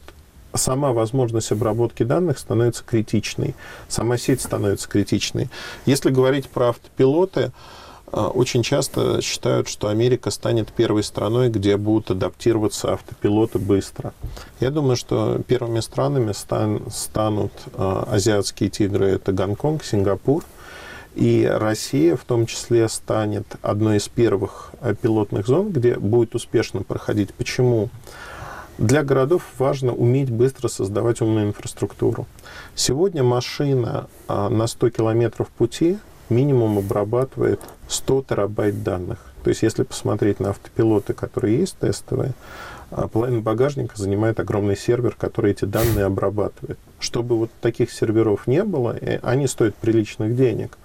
сама 0.55 0.93
возможность 0.93 1.53
обработки 1.53 2.03
данных 2.03 2.39
становится 2.39 2.83
критичной, 2.85 3.55
сама 3.89 4.17
сеть 4.17 4.41
становится 4.41 4.89
критичной. 4.89 5.49
Если 5.87 6.11
говорить 6.11 6.49
про 6.49 6.71
автопилоты, 6.71 7.53
э, 8.13 8.21
очень 8.21 8.63
часто 8.63 9.21
считают, 9.21 9.69
что 9.69 9.89
Америка 9.89 10.31
станет 10.31 10.73
первой 10.73 11.03
страной, 11.03 11.49
где 11.51 11.77
будут 11.77 12.13
адаптироваться 12.13 12.93
автопилоты 12.93 13.59
быстро. 13.59 14.15
Я 14.61 14.71
думаю, 14.71 14.97
что 14.97 15.41
первыми 15.47 15.81
странами 15.81 16.33
стан, 16.33 16.83
станут 16.91 17.53
э, 17.73 18.05
азиатские 18.09 18.71
тигры, 18.71 19.07
это 19.07 19.33
Гонконг, 19.33 19.85
Сингапур, 19.85 20.45
и 21.15 21.49
Россия 21.49 22.17
в 22.17 22.25
том 22.25 22.47
числе 22.47 22.89
станет 22.89 23.47
одной 23.63 23.99
из 23.99 24.09
первых 24.09 24.73
э, 24.81 24.95
пилотных 25.01 25.47
зон, 25.47 25.71
где 25.71 25.95
будет 25.95 26.35
успешно 26.35 26.83
проходить. 26.83 27.33
Почему? 27.35 27.89
Для 28.79 29.05
городов 29.05 29.45
важно 29.59 29.93
уметь 29.95 30.31
быстро 30.31 30.67
создавать 30.67 31.21
умную 31.21 31.47
инфраструктуру. 31.47 32.27
Сегодня 32.75 33.23
машина 33.23 34.09
а, 34.27 34.49
на 34.49 34.67
100 34.67 34.91
километров 34.91 35.49
пути 35.49 35.99
минимум 36.29 36.79
обрабатывает 36.79 37.61
100 37.87 38.25
терабайт 38.29 38.83
данных. 38.83 39.19
То 39.45 39.51
есть, 39.51 39.63
если 39.63 39.85
посмотреть 39.85 40.41
на 40.41 40.51
автопилоты, 40.51 41.13
которые 41.13 41.59
есть 41.61 41.79
тестовые, 41.79 42.33
а, 42.91 43.07
половина 43.07 43.43
багажника 43.43 43.97
занимает 43.97 44.41
огромный 44.41 44.77
сервер, 44.77 45.15
который 45.17 45.53
эти 45.53 45.67
данные 45.67 46.07
обрабатывает. 46.07 46.79
Чтобы 46.99 47.39
вот 47.39 47.51
таких 47.61 47.93
серверов 47.93 48.49
не 48.49 48.65
было, 48.65 48.99
они 49.23 49.47
стоят 49.47 49.77
приличных 49.77 50.35
денег, 50.35 50.79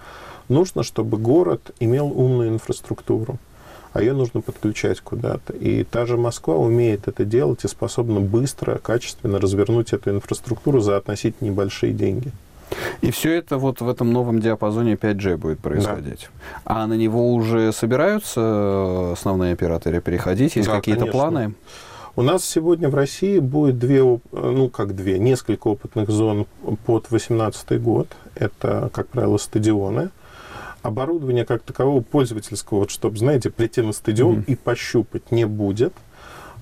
нужно, 0.47 0.83
чтобы 0.83 1.17
город 1.17 1.71
имел 1.79 2.07
умную 2.07 2.49
инфраструктуру 2.49 3.39
а 3.93 4.01
ее 4.01 4.13
нужно 4.13 4.41
подключать 4.41 5.01
куда-то. 5.01 5.53
И 5.53 5.83
та 5.83 6.05
же 6.05 6.17
Москва 6.17 6.55
умеет 6.55 7.07
это 7.07 7.25
делать 7.25 7.63
и 7.63 7.67
способна 7.67 8.19
быстро, 8.19 8.77
качественно 8.77 9.39
развернуть 9.39 9.93
эту 9.93 10.11
инфраструктуру 10.11 10.79
за 10.79 10.97
относительно 10.97 11.49
небольшие 11.49 11.93
деньги. 11.93 12.31
И 13.01 13.11
все 13.11 13.33
это 13.33 13.57
вот 13.57 13.81
в 13.81 13.89
этом 13.89 14.13
новом 14.13 14.39
диапазоне 14.39 14.93
5G 14.93 15.37
будет 15.37 15.59
происходить. 15.59 16.29
Да. 16.65 16.83
А 16.83 16.87
на 16.87 16.93
него 16.93 17.33
уже 17.33 17.71
собираются 17.71 19.13
основные 19.13 19.53
операторы 19.53 20.01
переходить? 20.01 20.55
Есть 20.55 20.67
да, 20.67 20.75
какие-то 20.75 21.07
планы? 21.07 21.53
У 22.15 22.21
нас 22.21 22.43
сегодня 22.43 22.89
в 22.89 22.95
России 22.95 23.39
будет 23.39 23.79
две, 23.79 24.03
ну 24.31 24.69
как 24.69 24.95
две, 24.95 25.19
несколько 25.19 25.67
опытных 25.67 26.09
зон 26.09 26.47
под 26.85 27.07
2018 27.09 27.81
год. 27.81 28.07
Это, 28.35 28.89
как 28.93 29.07
правило, 29.07 29.37
стадионы 29.37 30.09
оборудования 30.81 31.45
как 31.45 31.63
такового 31.63 32.01
пользовательского, 32.01 32.79
вот, 32.79 32.91
чтобы, 32.91 33.17
знаете, 33.17 33.49
прийти 33.49 33.81
на 33.81 33.93
стадион 33.93 34.39
mm-hmm. 34.39 34.45
и 34.45 34.55
пощупать 34.55 35.31
не 35.31 35.45
будет, 35.45 35.93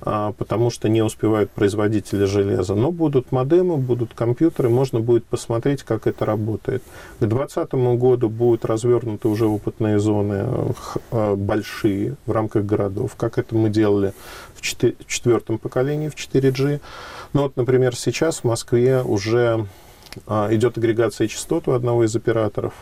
а, 0.01 0.32
потому 0.34 0.69
что 0.69 0.89
не 0.89 1.01
успевают 1.01 1.49
производители 1.51 2.25
железа. 2.25 2.75
Но 2.75 2.91
будут 2.91 3.32
модемы, 3.32 3.77
будут 3.77 4.13
компьютеры, 4.13 4.69
можно 4.69 4.99
будет 4.99 5.25
посмотреть, 5.25 5.84
как 5.84 6.08
это 6.08 6.25
работает. 6.25 6.84
К 7.19 7.25
2020 7.25 7.73
году 7.99 8.30
будут 8.30 8.65
развернуты 8.65 9.27
уже 9.27 9.45
опытные 9.47 9.99
зоны 9.99 10.45
а, 11.12 11.36
большие 11.36 12.15
в 12.25 12.32
рамках 12.32 12.65
городов, 12.65 13.15
как 13.15 13.38
это 13.38 13.56
мы 13.56 13.69
делали 13.69 14.13
в 14.56 14.62
четвертом 14.62 15.58
поколении, 15.58 16.10
в 16.10 16.15
4G. 16.15 16.80
Ну 17.34 17.41
вот, 17.43 17.56
например, 17.56 17.95
сейчас 17.95 18.39
в 18.39 18.43
Москве 18.43 19.01
уже 19.01 19.65
а, 20.25 20.53
идет 20.53 20.77
агрегация 20.77 21.27
частот 21.27 21.67
у 21.67 21.71
одного 21.71 22.03
из 22.03 22.15
операторов. 22.15 22.73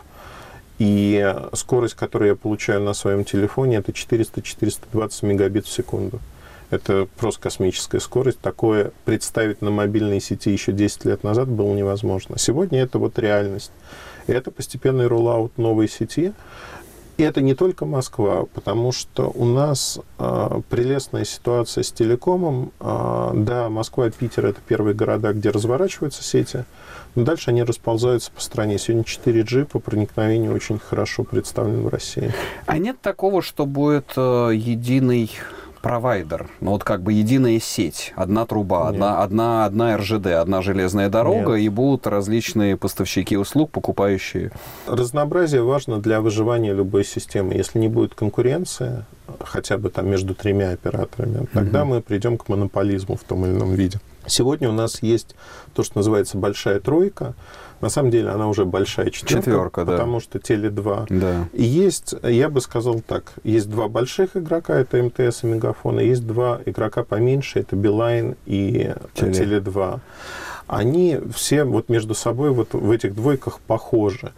И 0.78 1.34
скорость, 1.54 1.96
которую 1.96 2.30
я 2.30 2.36
получаю 2.36 2.82
на 2.82 2.94
своем 2.94 3.24
телефоне, 3.24 3.78
это 3.78 3.92
400-420 3.92 5.26
мегабит 5.26 5.66
в 5.66 5.72
секунду. 5.72 6.20
Это 6.70 7.08
просто 7.18 7.42
космическая 7.42 8.00
скорость. 8.00 8.40
Такое 8.40 8.92
представить 9.06 9.62
на 9.62 9.72
мобильной 9.72 10.20
сети 10.20 10.52
еще 10.52 10.72
10 10.72 11.06
лет 11.06 11.24
назад 11.24 11.48
было 11.48 11.74
невозможно. 11.74 12.38
Сегодня 12.38 12.82
это 12.82 13.00
вот 13.00 13.18
реальность. 13.20 13.72
И 14.28 14.32
это 14.32 14.52
постепенный 14.52 15.08
роллаут 15.08 15.58
новой 15.58 15.88
сети. 15.88 16.34
И 17.18 17.24
это 17.24 17.42
не 17.42 17.56
только 17.56 17.86
Москва, 17.86 18.46
потому 18.54 18.92
что 18.92 19.32
у 19.34 19.46
нас 19.46 20.00
э, 20.20 20.62
прелестная 20.70 21.24
ситуация 21.24 21.84
с 21.84 21.92
телекомом. 21.92 22.74
Э, 22.82 23.32
да, 23.34 23.70
Москва 23.70 24.08
и 24.08 24.12
Питер 24.12 24.48
это 24.48 24.60
первые 24.68 24.96
города, 24.96 25.32
где 25.32 25.50
разворачиваются 25.50 26.24
сети, 26.24 26.66
но 27.16 27.24
дальше 27.24 27.52
они 27.52 27.64
расползаются 27.64 28.32
по 28.32 28.42
стране. 28.42 28.78
Сегодня 28.78 29.04
4G 29.04 29.66
по 29.66 29.80
проникновению 29.80 30.54
очень 30.54 30.78
хорошо 30.78 31.24
представлен 31.24 31.84
в 31.84 31.88
России. 31.88 32.34
А 32.66 32.78
нет 32.78 33.00
такого, 33.02 33.42
что 33.42 33.66
будет 33.66 34.12
э, 34.18 34.52
единый 34.54 35.32
провайдер, 35.86 36.50
ну 36.62 36.72
вот 36.72 36.84
как 36.84 37.04
бы 37.04 37.14
единая 37.14 37.60
сеть, 37.60 38.12
одна 38.16 38.48
труба, 38.48 38.88
одна, 38.88 39.22
одна, 39.22 39.66
одна 39.66 39.96
РЖД, 39.96 40.26
одна 40.42 40.64
железная 40.64 41.10
дорога, 41.10 41.52
Нет. 41.52 41.66
и 41.66 41.70
будут 41.70 42.08
различные 42.08 42.76
поставщики 42.76 43.38
услуг, 43.38 43.70
покупающие. 43.70 44.52
Разнообразие 44.88 45.62
важно 45.62 46.02
для 46.02 46.22
выживания 46.22 46.74
любой 46.74 47.06
системы. 47.06 47.54
Если 47.54 47.78
не 47.78 47.88
будет 47.88 48.16
конкуренции, 48.16 49.06
хотя 49.40 49.78
бы 49.78 49.92
там 49.92 50.10
между 50.10 50.34
тремя 50.34 50.72
операторами, 50.72 51.46
тогда 51.54 51.84
угу. 51.84 51.92
мы 51.92 52.02
придем 52.02 52.40
к 52.40 52.50
монополизму 52.50 53.16
в 53.16 53.24
том 53.24 53.46
или 53.46 53.54
ином 53.54 53.76
виде. 53.76 54.00
Сегодня 54.26 54.70
у 54.70 54.74
нас 54.74 55.04
есть 55.04 55.36
то, 55.76 55.84
что 55.84 56.00
называется 56.00 56.40
большая 56.40 56.80
тройка. 56.80 57.36
На 57.82 57.90
самом 57.90 58.12
деле 58.12 58.30
она 58.30 58.48
уже 58.48 58.66
большая 58.66 59.10
четверка, 59.10 59.46
четверка 59.46 59.86
потому 59.86 60.20
да. 60.20 60.24
что 60.24 60.40
Теле2. 60.40 61.06
Да. 61.10 61.48
И 61.54 61.64
есть, 61.64 62.16
я 62.24 62.50
бы 62.50 62.62
сказал 62.62 63.02
так, 63.02 63.34
есть 63.44 63.70
два 63.70 63.88
больших 63.88 64.38
игрока, 64.38 64.76
это 64.80 65.02
МТС 65.02 65.44
и 65.44 65.48
Мегафон, 65.48 66.00
и 66.00 66.06
есть 66.06 66.26
два 66.26 66.62
игрока 66.66 67.04
поменьше, 67.04 67.60
это 67.60 67.76
Билайн 67.76 68.36
и 68.46 68.94
Теле. 69.14 69.60
Теле2 69.60 70.00
они 70.68 71.20
все 71.34 71.64
вот 71.64 71.90
между 71.90 72.16
собой 72.16 72.52
вот 72.52 72.74
в 72.74 72.90
этих 72.90 73.16
двойках 73.16 73.60
похожи. 73.60 74.32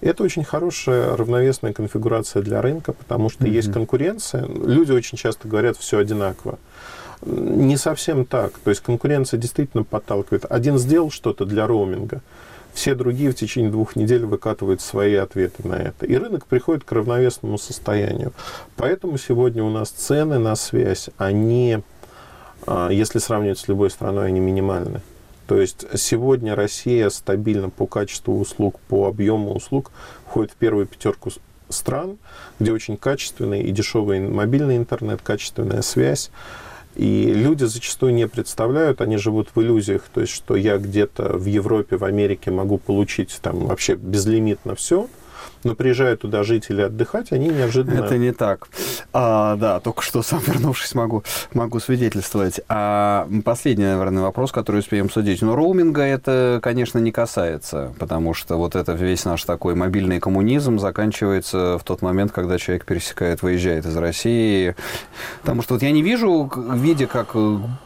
Это 0.00 0.22
очень 0.22 0.44
хорошая 0.44 1.16
равновесная 1.16 1.72
конфигурация 1.72 2.42
для 2.42 2.62
рынка, 2.62 2.92
потому 2.92 3.28
что 3.28 3.44
mm-hmm. 3.44 3.50
есть 3.50 3.72
конкуренция. 3.72 4.46
Люди 4.46 4.92
очень 4.92 5.18
часто 5.18 5.46
говорят, 5.46 5.76
все 5.76 5.98
одинаково. 5.98 6.58
Не 7.26 7.76
совсем 7.76 8.24
так. 8.24 8.52
То 8.58 8.70
есть 8.70 8.82
конкуренция 8.82 9.38
действительно 9.38 9.84
подталкивает. 9.84 10.46
Один 10.48 10.78
сделал 10.78 11.10
что-то 11.10 11.44
для 11.44 11.66
роуминга, 11.66 12.22
все 12.74 12.94
другие 12.94 13.30
в 13.30 13.36
течение 13.36 13.70
двух 13.70 13.96
недель 13.96 14.26
выкатывают 14.26 14.80
свои 14.80 15.14
ответы 15.14 15.66
на 15.66 15.74
это. 15.74 16.04
И 16.06 16.16
рынок 16.16 16.46
приходит 16.46 16.84
к 16.84 16.92
равновесному 16.92 17.56
состоянию. 17.56 18.32
Поэтому 18.76 19.16
сегодня 19.16 19.62
у 19.62 19.70
нас 19.70 19.90
цены 19.90 20.38
на 20.38 20.56
связь, 20.56 21.08
они, 21.16 21.78
а, 22.66 22.90
если 22.90 23.18
сравнивать 23.20 23.58
с 23.58 23.68
любой 23.68 23.90
страной, 23.90 24.26
они 24.26 24.40
минимальны. 24.40 25.00
То 25.46 25.60
есть 25.60 25.86
сегодня 25.98 26.54
Россия 26.54 27.10
стабильно 27.10 27.70
по 27.70 27.86
качеству 27.86 28.38
услуг, 28.38 28.80
по 28.88 29.06
объему 29.06 29.54
услуг 29.54 29.90
входит 30.26 30.52
в 30.52 30.56
первую 30.56 30.86
пятерку 30.86 31.30
стран, 31.68 32.18
где 32.58 32.72
очень 32.72 32.96
качественный 32.96 33.62
и 33.62 33.70
дешевый 33.70 34.20
мобильный 34.20 34.76
интернет, 34.76 35.20
качественная 35.22 35.82
связь. 35.82 36.30
И 36.96 37.32
люди 37.32 37.64
зачастую 37.64 38.14
не 38.14 38.28
представляют, 38.28 39.00
они 39.00 39.16
живут 39.16 39.48
в 39.54 39.60
иллюзиях, 39.60 40.02
то 40.12 40.20
есть, 40.20 40.32
что 40.32 40.54
я 40.54 40.78
где-то 40.78 41.36
в 41.36 41.44
Европе, 41.46 41.96
в 41.96 42.04
Америке 42.04 42.50
могу 42.50 42.78
получить 42.78 43.38
там 43.42 43.66
вообще 43.66 43.94
безлимитно 43.96 44.74
все, 44.76 45.08
но 45.64 45.74
приезжают 45.74 46.20
туда 46.20 46.42
жить 46.42 46.66
или 46.68 46.82
отдыхать, 46.82 47.32
они 47.32 47.48
неожиданно... 47.48 48.04
Это 48.04 48.18
не 48.18 48.32
так. 48.32 48.68
А, 49.12 49.56
да, 49.56 49.80
только 49.80 50.02
что 50.02 50.22
сам 50.22 50.40
вернувшись 50.46 50.94
могу, 50.94 51.24
могу 51.52 51.80
свидетельствовать. 51.80 52.60
А 52.68 53.28
последний, 53.44 53.84
наверное, 53.84 54.22
вопрос, 54.22 54.52
который 54.52 54.80
успеем 54.80 55.10
судить. 55.10 55.42
Но 55.42 55.56
роуминга 55.56 56.02
это, 56.02 56.60
конечно, 56.62 56.98
не 56.98 57.12
касается, 57.12 57.92
потому 57.98 58.34
что 58.34 58.56
вот 58.56 58.76
это 58.76 58.92
весь 58.92 59.24
наш 59.24 59.44
такой 59.44 59.74
мобильный 59.74 60.20
коммунизм 60.20 60.78
заканчивается 60.78 61.78
в 61.78 61.84
тот 61.84 62.02
момент, 62.02 62.32
когда 62.32 62.58
человек 62.58 62.84
пересекает, 62.84 63.42
выезжает 63.42 63.86
из 63.86 63.96
России. 63.96 64.76
Потому 65.40 65.62
что 65.62 65.74
вот 65.74 65.82
я 65.82 65.90
не 65.92 66.02
вижу, 66.02 66.50
видя, 66.74 67.06
как 67.06 67.34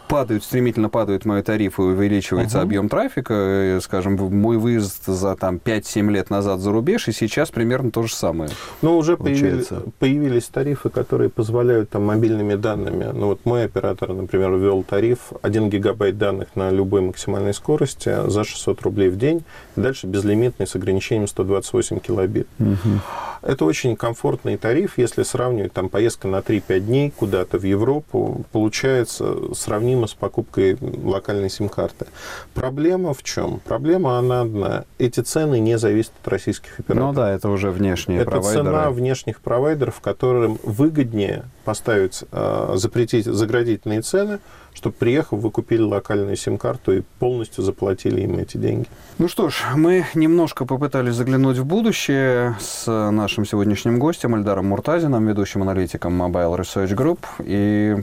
падают, 0.09 0.43
стремительно 0.43 0.89
падают 0.89 1.25
мои 1.25 1.43
тарифы, 1.43 1.83
увеличивается 1.83 2.59
uh-huh. 2.59 2.63
объем 2.63 2.89
трафика, 2.89 3.35
э, 3.35 3.81
скажем, 3.83 4.15
мой 4.17 4.57
выезд 4.57 5.05
за 5.07 5.37
там 5.37 5.61
5-7 5.63 6.11
лет 6.11 6.31
назад 6.31 6.61
за 6.61 6.73
рубеж, 6.73 7.09
и 7.09 7.13
сейчас 7.13 7.51
примерно 7.51 7.68
то 7.93 8.03
же 8.03 8.15
самое. 8.15 8.51
Ну, 8.83 8.97
уже 8.97 9.17
появились, 9.17 9.69
появились 9.99 10.45
тарифы, 10.47 10.89
которые 10.89 11.31
позволяют 11.31 11.91
там 11.91 12.05
мобильными 12.05 12.55
данными. 12.55 13.11
Ну, 13.13 13.27
вот 13.27 13.45
мой 13.45 13.65
оператор, 13.65 14.13
например, 14.13 14.55
ввел 14.55 14.83
тариф 14.83 15.33
1 15.43 15.71
гигабайт 15.71 16.19
данных 16.19 16.49
на 16.55 16.71
любой 16.71 17.01
максимальной 17.01 17.55
скорости 17.55 18.29
за 18.29 18.45
600 18.45 18.83
рублей 18.83 19.09
в 19.09 19.17
день, 19.17 19.45
дальше 19.77 20.07
безлимитный 20.07 20.67
с 20.67 20.75
ограничением 20.77 21.27
128 21.27 21.99
килобит. 21.99 22.47
Uh-huh. 22.59 23.01
Это 23.43 23.65
очень 23.65 23.97
комфортный 23.97 24.57
тариф, 24.57 24.99
если 24.99 25.23
сравнивать 25.23 25.73
там 25.73 25.89
поездка 25.89 26.29
на 26.29 26.39
3-5 26.39 26.81
дней 26.81 27.13
куда-то 27.17 27.59
в 27.59 27.65
Европу, 27.65 28.45
получается 28.53 29.55
сравнимо 29.55 30.07
с 30.07 30.15
покупкой 30.15 30.77
локальной 30.81 31.51
сим-карты. 31.51 32.07
Проблема 32.55 33.15
в 33.15 33.23
чем? 33.23 33.61
Проблема 33.65 34.19
она 34.19 34.43
одна. 34.43 34.85
Эти 34.99 35.21
цены 35.21 35.59
не 35.59 35.79
зависят 35.79 36.13
от 36.23 36.29
российских 36.29 36.79
операторов. 36.79 37.09
Ну 37.09 37.13
да, 37.15 37.33
это 37.33 37.49
уже 37.49 37.58
внешние 37.67 38.21
это 38.21 38.31
провайдеры. 38.31 38.69
Это 38.69 38.71
цена 38.71 38.91
внешних 38.91 39.41
провайдеров, 39.41 40.01
которым 40.01 40.59
выгоднее 40.63 41.45
поставить, 41.65 42.25
э, 42.31 42.73
запретить 42.77 43.27
заградительные 43.27 44.03
цены, 44.03 44.39
чтобы, 44.75 44.95
приехав, 44.95 45.41
вы 45.41 45.51
купили 45.51 45.83
локальную 45.83 46.37
сим-карту 46.37 46.93
и 46.93 47.03
полностью 47.19 47.65
заплатили 47.65 48.21
им 48.21 48.39
эти 48.39 48.57
деньги. 48.57 48.87
Ну 49.19 49.27
что 49.27 49.51
ж, 49.51 49.65
мы 49.75 50.07
немножко 50.15 50.65
попытались 50.65 51.15
заглянуть 51.15 51.59
в 51.59 51.65
будущее 51.65 52.57
с 52.61 52.87
нашим 52.87 53.45
сегодняшним 53.45 53.99
гостем 53.99 54.37
Эльдаром 54.37 54.67
Муртазином, 54.67 55.27
ведущим 55.27 55.63
аналитиком 55.63 56.23
Mobile 56.23 56.57
Research 56.59 56.95
Group. 56.95 57.19
И 57.41 57.97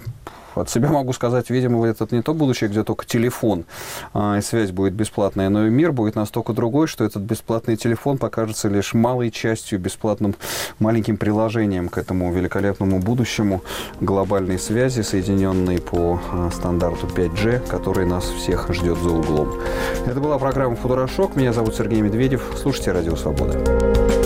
от 0.57 0.69
себя 0.69 0.89
могу 0.89 1.13
сказать, 1.13 1.49
видимо, 1.49 1.85
это 1.85 2.07
не 2.11 2.21
то 2.21 2.33
будущее, 2.33 2.69
где 2.69 2.83
только 2.83 3.05
телефон 3.05 3.65
а, 4.13 4.37
и 4.37 4.41
связь 4.41 4.71
будет 4.71 4.93
бесплатная, 4.93 5.49
но 5.49 5.67
и 5.67 5.69
мир 5.69 5.91
будет 5.91 6.15
настолько 6.15 6.53
другой, 6.53 6.87
что 6.87 7.03
этот 7.03 7.23
бесплатный 7.23 7.75
телефон 7.75 8.17
покажется 8.17 8.69
лишь 8.69 8.93
малой 8.93 9.31
частью, 9.31 9.79
бесплатным 9.79 10.35
маленьким 10.79 11.17
приложением 11.17 11.89
к 11.89 11.97
этому 11.97 12.31
великолепному 12.33 12.99
будущему 12.99 13.61
глобальной 13.99 14.59
связи, 14.59 15.01
соединенной 15.01 15.79
по 15.79 16.19
а, 16.31 16.49
стандарту 16.51 17.07
5G, 17.07 17.67
который 17.67 18.05
нас 18.05 18.25
всех 18.25 18.73
ждет 18.73 18.97
за 18.97 19.09
углом. 19.09 19.53
Это 20.05 20.19
была 20.19 20.37
программа 20.39 20.75
«Футурошок». 20.75 21.35
Меня 21.35 21.53
зовут 21.53 21.75
Сергей 21.75 22.01
Медведев. 22.01 22.43
Слушайте 22.61 22.91
«Радио 22.91 23.15
Свобода». 23.15 24.24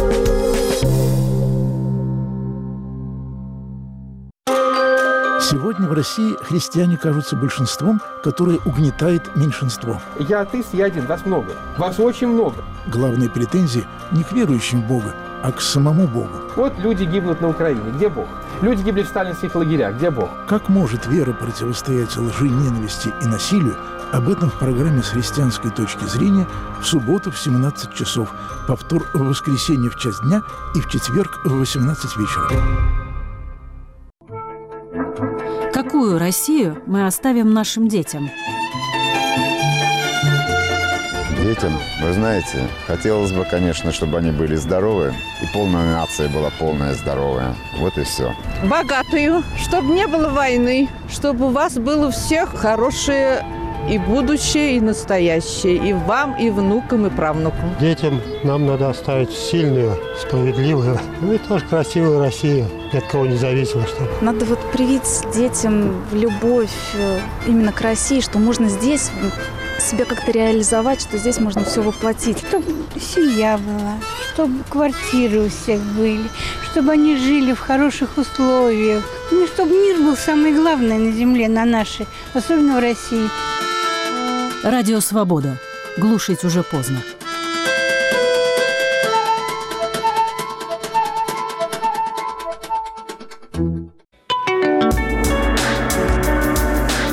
Сегодня 5.42 5.88
в 5.88 5.94
России 5.94 6.36
христиане 6.42 6.98
кажутся 6.98 7.36
большинством, 7.38 8.02
которое 8.24 8.60
угнетает 8.66 9.36
меньшинство. 9.38 10.02
Я 10.20 10.42
атеист, 10.42 10.74
я 10.74 10.86
один, 10.86 11.06
вас 11.06 11.26
много. 11.26 11.56
Вас 11.78 11.98
очень 12.00 12.28
много. 12.28 12.64
Главные 12.88 13.30
претензии 13.30 13.86
не 14.12 14.24
к 14.24 14.34
верующим 14.34 14.82
в 14.82 14.88
Бога, 14.88 15.16
а 15.42 15.52
к 15.52 15.62
самому 15.62 16.08
Богу. 16.08 16.30
Вот 16.58 16.78
люди 16.80 17.06
гибнут 17.06 17.40
на 17.40 17.50
Украине. 17.50 17.92
Где 17.96 18.10
Бог? 18.10 18.28
Люди 18.62 18.84
гибли 18.84 19.04
в 19.04 19.08
сталинских 19.08 19.56
лагерях. 19.56 19.96
Где 19.96 20.10
Бог? 20.10 20.30
Как 20.46 20.68
может 20.68 21.08
вера 21.08 21.32
противостоять 21.32 22.18
лжи, 22.18 22.50
ненависти 22.50 23.14
и 23.22 23.26
насилию? 23.26 23.78
Об 24.12 24.28
этом 24.28 24.50
в 24.50 24.60
программе 24.60 25.04
«С 25.04 25.10
христианской 25.10 25.72
точки 25.72 26.04
зрения» 26.04 26.48
в 26.82 26.86
субботу 26.86 27.32
в 27.32 27.40
17 27.40 27.94
часов, 27.94 28.34
повтор 28.68 29.06
в 29.14 29.20
воскресенье 29.20 29.90
в 29.90 29.96
час 29.98 30.20
дня 30.20 30.42
и 30.76 30.82
в 30.82 30.90
четверг 30.90 31.40
в 31.46 31.58
18 31.58 32.18
вечера. 32.18 33.09
Какую 36.00 36.18
Россию 36.18 36.82
мы 36.86 37.06
оставим 37.06 37.52
нашим 37.54 37.90
детям? 37.90 38.30
Детям, 41.44 41.78
вы 42.02 42.14
знаете, 42.14 42.70
хотелось 42.88 43.34
бы, 43.34 43.44
конечно, 43.44 43.92
чтобы 43.92 44.18
они 44.18 44.32
были 44.32 44.56
здоровы, 44.56 45.14
и 45.42 45.46
полная 45.54 45.96
нация 45.96 46.30
была 46.30 46.52
полная 46.58 46.94
здоровая. 46.94 47.54
Вот 47.80 47.98
и 47.98 48.04
все. 48.06 48.34
Богатую, 48.64 49.44
чтобы 49.58 49.94
не 49.94 50.08
было 50.08 50.30
войны, 50.30 50.88
чтобы 51.10 51.48
у 51.48 51.50
вас 51.50 51.74
было 51.74 52.12
всех 52.12 52.56
хорошие 52.56 53.44
и 53.90 53.98
будущее, 53.98 54.78
и 54.78 54.80
настоящее, 54.80 55.76
и 55.78 55.94
вам, 55.94 56.36
и 56.36 56.50
внукам, 56.50 57.08
и 57.08 57.10
правнукам. 57.10 57.76
Детям 57.80 58.22
нам 58.44 58.66
надо 58.66 58.90
оставить 58.90 59.32
сильную, 59.32 59.98
справедливую, 60.20 61.00
ну 61.22 61.34
и 61.34 61.38
тоже 61.38 61.66
красивую 61.66 62.20
Россию, 62.20 62.68
ни 62.94 62.98
от 62.98 63.06
кого 63.06 63.26
не 63.26 63.38
зависимо. 63.38 63.84
Что... 63.88 64.08
Надо 64.22 64.46
вот 64.46 64.60
привить 64.72 65.24
детям 65.34 65.96
любовь 66.12 66.70
э, 66.96 67.20
именно 67.48 67.72
к 67.72 67.82
России, 67.82 68.22
что 68.22 68.38
можно 68.38 68.70
здесь 68.70 69.10
себя 69.80 70.06
как-то 70.06 70.32
реализовать, 70.32 71.02
что 71.02 71.18
здесь 71.18 71.40
можно 71.40 71.64
все 71.64 71.82
воплотить. 71.82 72.40
Чтобы 72.40 72.66
семья 73.00 73.58
была, 73.58 73.98
чтобы 74.34 74.64
квартиры 74.70 75.42
у 75.42 75.50
всех 75.50 75.82
были, 75.82 76.30
чтобы 76.72 76.92
они 76.92 77.16
жили 77.18 77.54
в 77.54 77.60
хороших 77.60 78.18
условиях. 78.18 79.04
Ну, 79.32 79.48
чтобы 79.48 79.72
мир 79.72 79.98
был 79.98 80.16
самое 80.16 80.54
главное 80.54 80.98
на 80.98 81.12
земле, 81.12 81.48
на 81.48 81.66
нашей, 81.66 82.08
особенно 82.34 82.78
в 82.78 82.80
России. 82.80 83.30
Радио 84.64 85.00
«Свобода». 85.00 85.58
Глушить 85.96 86.44
уже 86.44 86.64
поздно. 86.64 87.02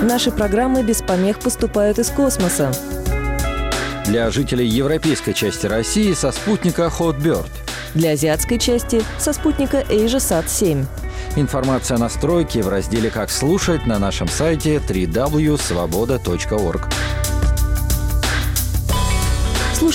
Наши 0.03 0.33
программы 0.33 0.83
без 0.83 1.03
помех 1.03 1.39
поступают 1.39 2.01
из 2.01 2.11
космоса. 2.11 2.73
Для 4.07 4.33
жителей 4.33 4.67
европейской 4.67 5.33
части 5.33 5.67
России 5.67 6.15
со 6.15 6.33
спутника 6.33 6.91
Hotbird. 6.99 7.47
Для 7.95 8.11
азиатской 8.11 8.59
части 8.59 9.05
со 9.19 9.33
спутника 9.33 9.83
AsiaSat-7. 9.83 10.85
Информация 11.37 11.97
о 11.97 12.01
настройке 12.01 12.63
в 12.63 12.69
разделе 12.69 13.09
«Как 13.09 13.31
слушать» 13.31 13.87
на 13.87 14.01
нашем 14.01 14.27
сайте 14.27 14.79
www.svoboda.org. 14.79 16.89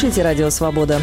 Слушайте 0.02 0.24
«Радио 0.24 0.50
Свобода». 0.50 1.00